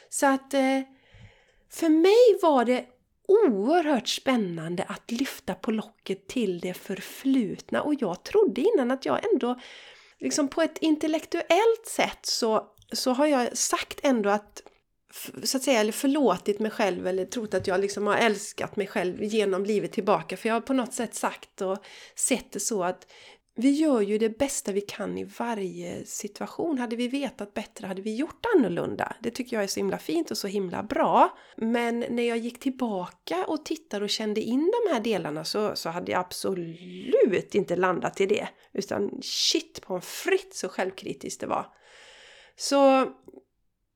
Så 0.08 0.26
att 0.26 0.54
eh, 0.54 0.80
för 1.70 1.88
mig 1.88 2.38
var 2.42 2.64
det 2.64 2.86
oerhört 3.28 4.08
spännande 4.08 4.84
att 4.84 5.10
lyfta 5.10 5.54
på 5.54 5.70
locket 5.70 6.28
till 6.28 6.60
det 6.60 6.74
förflutna 6.74 7.82
och 7.82 7.94
jag 8.00 8.22
trodde 8.22 8.60
innan 8.60 8.90
att 8.90 9.04
jag 9.06 9.32
ändå 9.32 9.60
liksom 10.18 10.48
på 10.48 10.62
ett 10.62 10.78
intellektuellt 10.78 11.86
sätt 11.86 12.18
så, 12.22 12.66
så 12.92 13.12
har 13.12 13.26
jag 13.26 13.56
sagt 13.56 14.00
ändå 14.02 14.30
att 14.30 14.62
så 15.42 15.56
att 15.56 15.62
säga, 15.62 15.80
eller 15.80 15.92
förlåtit 15.92 16.60
mig 16.60 16.70
själv 16.70 17.06
eller 17.06 17.24
trott 17.24 17.54
att 17.54 17.66
jag 17.66 17.80
liksom 17.80 18.06
har 18.06 18.16
älskat 18.16 18.76
mig 18.76 18.86
själv 18.86 19.22
genom 19.22 19.64
livet 19.64 19.92
tillbaka. 19.92 20.36
För 20.36 20.48
jag 20.48 20.54
har 20.54 20.60
på 20.60 20.72
något 20.72 20.92
sätt 20.92 21.14
sagt 21.14 21.60
och 21.60 21.78
sett 22.14 22.52
det 22.52 22.60
så 22.60 22.84
att 22.84 23.06
vi 23.58 23.70
gör 23.70 24.00
ju 24.00 24.18
det 24.18 24.38
bästa 24.38 24.72
vi 24.72 24.80
kan 24.80 25.18
i 25.18 25.24
varje 25.24 26.06
situation. 26.06 26.78
Hade 26.78 26.96
vi 26.96 27.08
vetat 27.08 27.54
bättre 27.54 27.86
hade 27.86 28.02
vi 28.02 28.14
gjort 28.14 28.46
annorlunda. 28.56 29.16
Det 29.20 29.30
tycker 29.30 29.56
jag 29.56 29.62
är 29.62 29.68
så 29.68 29.80
himla 29.80 29.98
fint 29.98 30.30
och 30.30 30.38
så 30.38 30.48
himla 30.48 30.82
bra. 30.82 31.38
Men 31.56 32.04
när 32.10 32.22
jag 32.22 32.38
gick 32.38 32.60
tillbaka 32.60 33.44
och 33.48 33.64
tittade 33.64 34.04
och 34.04 34.10
kände 34.10 34.40
in 34.40 34.72
de 34.84 34.92
här 34.92 35.00
delarna 35.00 35.44
så, 35.44 35.76
så 35.76 35.88
hade 35.88 36.12
jag 36.12 36.20
absolut 36.20 37.54
inte 37.54 37.76
landat 37.76 38.20
i 38.20 38.26
det. 38.26 38.48
Utan 38.72 39.10
shit 39.22 39.82
på 39.82 39.94
en 39.94 40.02
fritt 40.02 40.54
så 40.54 40.68
självkritiskt 40.68 41.40
det 41.40 41.46
var. 41.46 41.66
Så 42.56 43.12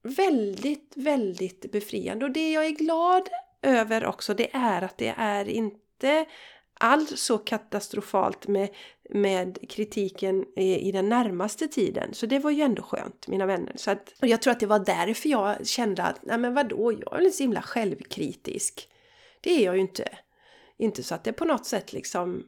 väldigt, 0.02 0.92
väldigt 0.96 1.72
befriande. 1.72 2.24
Och 2.24 2.32
det 2.32 2.52
jag 2.52 2.66
är 2.66 2.70
glad 2.70 3.28
över 3.62 4.06
också 4.06 4.34
det 4.34 4.48
är 4.52 4.82
att 4.82 4.98
det 4.98 5.14
är 5.16 5.48
inte 5.48 6.26
alls 6.80 7.20
så 7.20 7.38
katastrofalt 7.38 8.48
med, 8.48 8.68
med 9.10 9.58
kritiken 9.68 10.44
i, 10.56 10.88
i, 10.88 10.92
den 10.92 11.08
närmaste 11.08 11.68
tiden. 11.68 12.14
Så 12.14 12.26
det 12.26 12.38
var 12.38 12.50
ju 12.50 12.62
ändå 12.62 12.82
skönt, 12.82 13.28
mina 13.28 13.46
vänner. 13.46 13.72
Så 13.76 13.90
att, 13.90 14.14
och 14.22 14.28
jag 14.28 14.42
tror 14.42 14.52
att 14.52 14.60
det 14.60 14.66
var 14.66 14.78
därför 14.78 15.28
jag 15.28 15.66
kände 15.66 16.02
att, 16.02 16.18
nej 16.22 16.38
men 16.38 16.54
vadå, 16.54 16.92
jag 16.92 17.16
är 17.16 17.22
väl 17.22 17.32
så 17.32 17.42
himla 17.42 17.62
självkritisk. 17.62 18.88
Det 19.40 19.50
är 19.50 19.64
jag 19.64 19.74
ju 19.74 19.80
inte. 19.80 20.18
Inte 20.76 21.02
så 21.02 21.14
att 21.14 21.24
det 21.24 21.32
på 21.32 21.44
något 21.44 21.66
sätt 21.66 21.92
liksom 21.92 22.46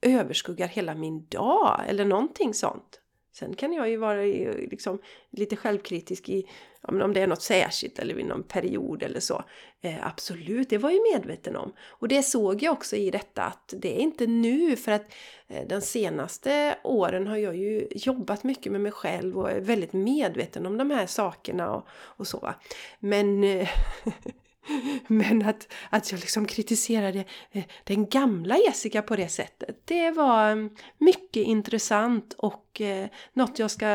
överskuggar 0.00 0.68
hela 0.68 0.94
min 0.94 1.26
dag 1.26 1.84
eller 1.88 2.04
någonting 2.04 2.54
sånt. 2.54 3.00
Sen 3.32 3.54
kan 3.54 3.72
jag 3.72 3.88
ju 3.88 3.96
vara 3.96 4.22
liksom 4.22 4.98
lite 5.30 5.56
självkritisk 5.56 6.28
i 6.28 6.44
om 6.82 7.14
det 7.14 7.20
är 7.20 7.26
något 7.26 7.42
särskilt 7.42 7.98
eller 7.98 8.14
vid 8.14 8.26
någon 8.26 8.42
period 8.42 9.02
eller 9.02 9.20
så. 9.20 9.44
Eh, 9.80 10.06
absolut, 10.06 10.70
det 10.70 10.78
var 10.78 10.90
jag 10.90 11.00
medveten 11.14 11.56
om. 11.56 11.72
Och 11.88 12.08
det 12.08 12.22
såg 12.22 12.62
jag 12.62 12.72
också 12.72 12.96
i 12.96 13.10
detta 13.10 13.42
att 13.42 13.74
det 13.76 13.96
är 13.96 14.00
inte 14.00 14.26
nu 14.26 14.76
för 14.76 14.92
att 14.92 15.12
eh, 15.48 15.68
de 15.68 15.80
senaste 15.80 16.78
åren 16.84 17.26
har 17.26 17.36
jag 17.36 17.56
ju 17.56 17.88
jobbat 17.90 18.44
mycket 18.44 18.72
med 18.72 18.80
mig 18.80 18.92
själv 18.92 19.38
och 19.38 19.50
är 19.50 19.60
väldigt 19.60 19.92
medveten 19.92 20.66
om 20.66 20.76
de 20.76 20.90
här 20.90 21.06
sakerna 21.06 21.74
och, 21.74 21.86
och 21.90 22.26
så. 22.26 22.54
Men 23.00 23.44
eh, 23.44 23.68
Men 25.06 25.42
att, 25.42 25.72
att 25.90 26.12
jag 26.12 26.20
liksom 26.20 26.46
kritiserade 26.46 27.24
eh, 27.52 27.64
den 27.84 28.06
gamla 28.06 28.58
Jessica 28.58 29.02
på 29.02 29.16
det 29.16 29.28
sättet, 29.28 29.82
det 29.84 30.10
var 30.10 30.50
mm, 30.50 30.70
mycket 30.98 31.46
intressant 31.46 32.34
och 32.38 32.80
eh, 32.80 33.08
något 33.32 33.58
jag 33.58 33.70
ska 33.70 33.86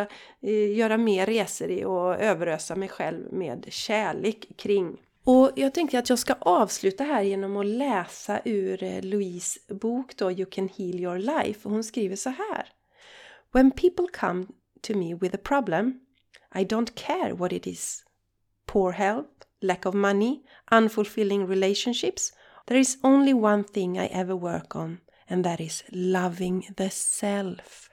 eh, 0.41 0.75
göra 0.75 0.97
mer 0.97 1.25
resor 1.25 1.69
i 1.69 1.85
och 1.85 2.15
överösa 2.19 2.75
mig 2.75 2.89
själv 2.89 3.33
med 3.33 3.65
kärlek 3.69 4.47
kring. 4.57 4.97
Och 5.25 5.51
jag 5.55 5.73
tänkte 5.73 5.99
att 5.99 6.09
jag 6.09 6.19
ska 6.19 6.33
avsluta 6.33 7.03
här 7.03 7.21
genom 7.21 7.57
att 7.57 7.65
läsa 7.65 8.39
ur 8.45 9.01
Louise 9.01 9.59
bok 9.73 10.17
då, 10.17 10.31
You 10.31 10.45
can 10.45 10.69
heal 10.77 10.99
your 10.99 11.17
life. 11.17 11.59
Och 11.63 11.71
hon 11.71 11.83
skriver 11.83 12.15
så 12.15 12.29
här. 12.29 12.65
When 13.51 13.71
people 13.71 14.07
come 14.13 14.45
to 14.81 14.97
me 14.97 15.15
with 15.15 15.35
a 15.35 15.39
problem 15.43 15.99
I 16.55 16.63
don't 16.63 16.95
care 16.95 17.33
what 17.33 17.53
it 17.53 17.67
is. 17.67 18.03
Poor 18.65 18.91
health, 18.91 19.45
lack 19.63 19.85
of 19.85 19.95
money, 19.95 20.41
unfulfilling 20.71 21.47
relationships, 21.47 22.33
there 22.67 22.79
is 22.79 22.97
only 23.03 23.33
one 23.33 23.63
thing 23.63 23.97
I 23.97 24.05
ever 24.05 24.33
work 24.33 24.75
on 24.75 24.97
and 25.27 25.43
that 25.43 25.59
is 25.59 25.83
loving 25.89 26.69
the 26.77 26.89
self. 26.89 27.89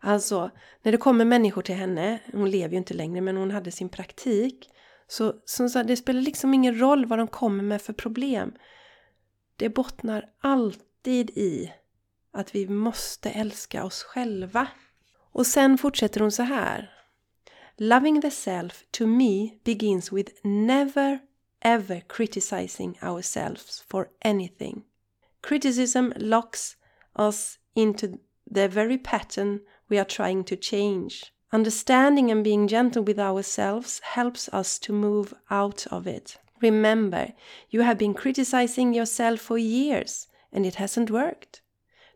Alltså, 0.00 0.50
när 0.82 0.92
det 0.92 0.98
kommer 0.98 1.24
människor 1.24 1.62
till 1.62 1.74
henne, 1.74 2.18
hon 2.32 2.50
lever 2.50 2.72
ju 2.72 2.78
inte 2.78 2.94
längre 2.94 3.20
men 3.20 3.36
hon 3.36 3.50
hade 3.50 3.70
sin 3.70 3.88
praktik, 3.88 4.70
så, 5.08 5.34
så 5.44 5.82
det 5.82 5.96
spelar 5.96 6.20
liksom 6.20 6.54
ingen 6.54 6.78
roll 6.80 7.06
vad 7.06 7.18
de 7.18 7.28
kommer 7.28 7.62
med 7.62 7.82
för 7.82 7.92
problem. 7.92 8.52
Det 9.56 9.68
bottnar 9.68 10.28
alltid 10.40 11.30
i 11.30 11.72
att 12.32 12.54
vi 12.54 12.68
måste 12.68 13.30
älska 13.30 13.84
oss 13.84 14.02
själva. 14.02 14.66
Och 15.32 15.46
sen 15.46 15.78
fortsätter 15.78 16.20
hon 16.20 16.32
så 16.32 16.42
här. 16.42 16.99
Loving 17.82 18.20
the 18.20 18.30
self 18.30 18.84
to 18.92 19.06
me 19.06 19.58
begins 19.64 20.12
with 20.12 20.34
never 20.44 21.22
ever 21.62 22.02
criticizing 22.08 22.98
ourselves 23.02 23.82
for 23.88 24.10
anything. 24.20 24.84
Criticism 25.40 26.12
locks 26.18 26.76
us 27.16 27.56
into 27.74 28.18
the 28.46 28.68
very 28.68 28.98
pattern 28.98 29.62
we 29.88 29.98
are 29.98 30.04
trying 30.04 30.44
to 30.44 30.56
change. 30.56 31.32
Understanding 31.52 32.30
and 32.30 32.44
being 32.44 32.68
gentle 32.68 33.02
with 33.02 33.18
ourselves 33.18 34.00
helps 34.00 34.50
us 34.50 34.78
to 34.80 34.92
move 34.92 35.32
out 35.48 35.86
of 35.86 36.06
it. 36.06 36.36
Remember, 36.60 37.32
you 37.70 37.80
have 37.80 37.96
been 37.96 38.12
criticizing 38.12 38.92
yourself 38.92 39.40
for 39.40 39.56
years 39.56 40.28
and 40.52 40.66
it 40.66 40.74
hasn't 40.74 41.10
worked. 41.10 41.62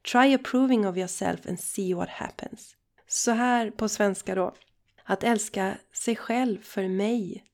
Try 0.02 0.26
approving 0.26 0.84
of 0.84 0.98
yourself 0.98 1.46
and 1.46 1.58
see 1.58 1.94
what 1.94 2.08
happens. 2.10 2.76
Så 3.06 3.30
här 3.30 3.70
på 3.70 3.88
svenska 3.88 4.34
då. 4.34 4.54
Att 5.04 5.24
älska 5.24 5.78
sig 5.92 6.16
själv 6.16 6.62
för 6.62 6.88
mig, 6.88 7.44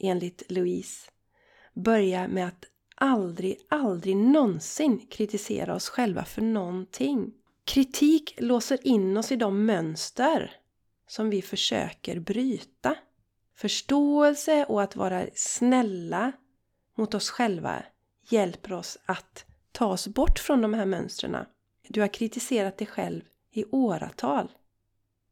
enligt 0.00 0.42
Louise, 0.48 1.10
börjar 1.74 2.28
med 2.28 2.48
att 2.48 2.64
aldrig, 2.94 3.58
aldrig 3.68 4.16
någonsin 4.16 5.06
kritisera 5.10 5.74
oss 5.74 5.88
själva 5.88 6.24
för 6.24 6.42
någonting. 6.42 7.32
Kritik 7.64 8.34
låser 8.38 8.86
in 8.86 9.16
oss 9.16 9.32
i 9.32 9.36
de 9.36 9.66
mönster 9.66 10.56
som 11.06 11.30
vi 11.30 11.42
försöker 11.42 12.20
bryta. 12.20 12.94
Förståelse 13.54 14.64
och 14.64 14.82
att 14.82 14.96
vara 14.96 15.26
snälla 15.34 16.32
mot 16.96 17.14
oss 17.14 17.30
själva 17.30 17.82
hjälper 18.28 18.72
oss 18.72 18.98
att 19.06 19.44
ta 19.72 19.86
oss 19.86 20.08
bort 20.08 20.38
från 20.38 20.62
de 20.62 20.74
här 20.74 20.86
mönstren. 20.86 21.36
Du 21.88 22.00
har 22.00 22.08
kritiserat 22.08 22.78
dig 22.78 22.86
själv 22.86 23.22
i 23.50 23.64
åratal 23.64 24.48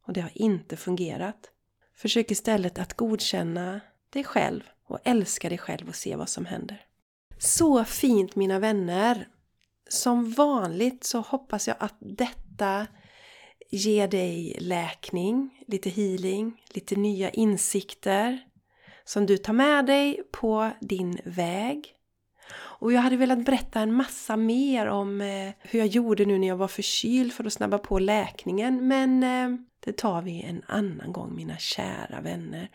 och 0.07 0.13
det 0.13 0.21
har 0.21 0.33
inte 0.35 0.77
fungerat. 0.77 1.51
Försök 1.95 2.31
istället 2.31 2.79
att 2.79 2.95
godkänna 2.95 3.81
dig 4.11 4.25
själv 4.25 4.63
och 4.87 4.99
älska 5.05 5.49
dig 5.49 5.59
själv 5.59 5.89
och 5.89 5.95
se 5.95 6.17
vad 6.17 6.29
som 6.29 6.47
händer. 6.47 6.85
Så 7.39 7.85
fint 7.85 8.37
mina 8.37 8.59
vänner! 8.59 9.29
Som 9.89 10.33
vanligt 10.33 11.05
så 11.05 11.21
hoppas 11.21 11.69
jag 11.69 11.77
att 11.81 11.97
detta 11.99 12.87
ger 13.71 14.09
dig 14.09 14.57
läkning, 14.61 15.65
lite 15.67 15.91
healing, 15.91 16.63
lite 16.75 16.97
nya 16.97 17.31
insikter 17.31 18.41
som 19.05 19.27
du 19.27 19.37
tar 19.39 19.53
med 19.53 19.87
dig 19.87 20.23
på 20.33 20.71
din 20.81 21.19
väg. 21.25 21.95
Och 22.53 22.93
jag 22.93 23.01
hade 23.01 23.17
velat 23.17 23.45
berätta 23.45 23.81
en 23.81 23.93
massa 23.93 24.37
mer 24.37 24.87
om 24.87 25.21
eh, 25.21 25.53
hur 25.59 25.79
jag 25.79 25.89
gjorde 25.89 26.25
nu 26.25 26.39
när 26.39 26.49
jag 26.49 26.57
var 26.57 26.69
förkyld 26.69 27.33
för 27.33 27.45
att 27.45 27.53
snabba 27.53 27.79
på 27.79 27.99
läkningen. 27.99 28.89
Men 28.89 29.23
eh, 29.23 29.61
det 29.81 29.97
tar 29.97 30.23
vi 30.23 30.43
en 30.43 30.63
annan 30.67 31.13
gång 31.13 31.35
mina 31.35 31.59
kära 31.59 32.21
vänner. 32.21 32.71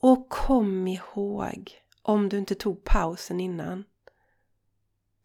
Och 0.00 0.28
kom 0.28 0.86
ihåg, 0.86 1.70
om 2.02 2.28
du 2.28 2.38
inte 2.38 2.54
tog 2.54 2.84
pausen 2.84 3.40
innan, 3.40 3.84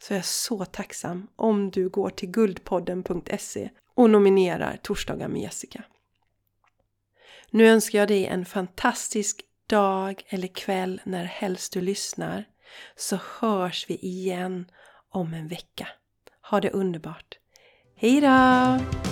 så 0.04 0.14
är 0.14 0.18
jag 0.18 0.26
så 0.26 0.66
tacksam 0.66 1.28
om 1.36 1.72
du 1.72 1.90
går 1.90 2.10
till 2.10 2.30
guldpodden.se 2.30 3.70
och 3.96 4.10
nominerar 4.10 4.80
Torsdagar 4.84 5.28
med 5.28 5.42
Jessica. 5.42 5.84
Nu 7.50 7.68
önskar 7.68 8.00
jag 8.00 8.08
dig 8.08 8.26
en 8.26 8.46
fantastisk 8.46 9.42
dag 9.68 10.24
eller 10.28 10.48
kväll 10.48 11.02
när 11.04 11.24
helst 11.24 11.74
du 11.74 11.82
lyssnar 11.82 12.46
så 12.96 13.20
hörs 13.40 13.90
vi 13.90 13.96
igen 13.96 14.66
om 15.10 15.34
en 15.34 15.48
vecka. 15.48 15.88
Ha 16.42 16.62
det 16.62 16.70
underbart! 16.70 17.38
Hejdå! 17.96 19.07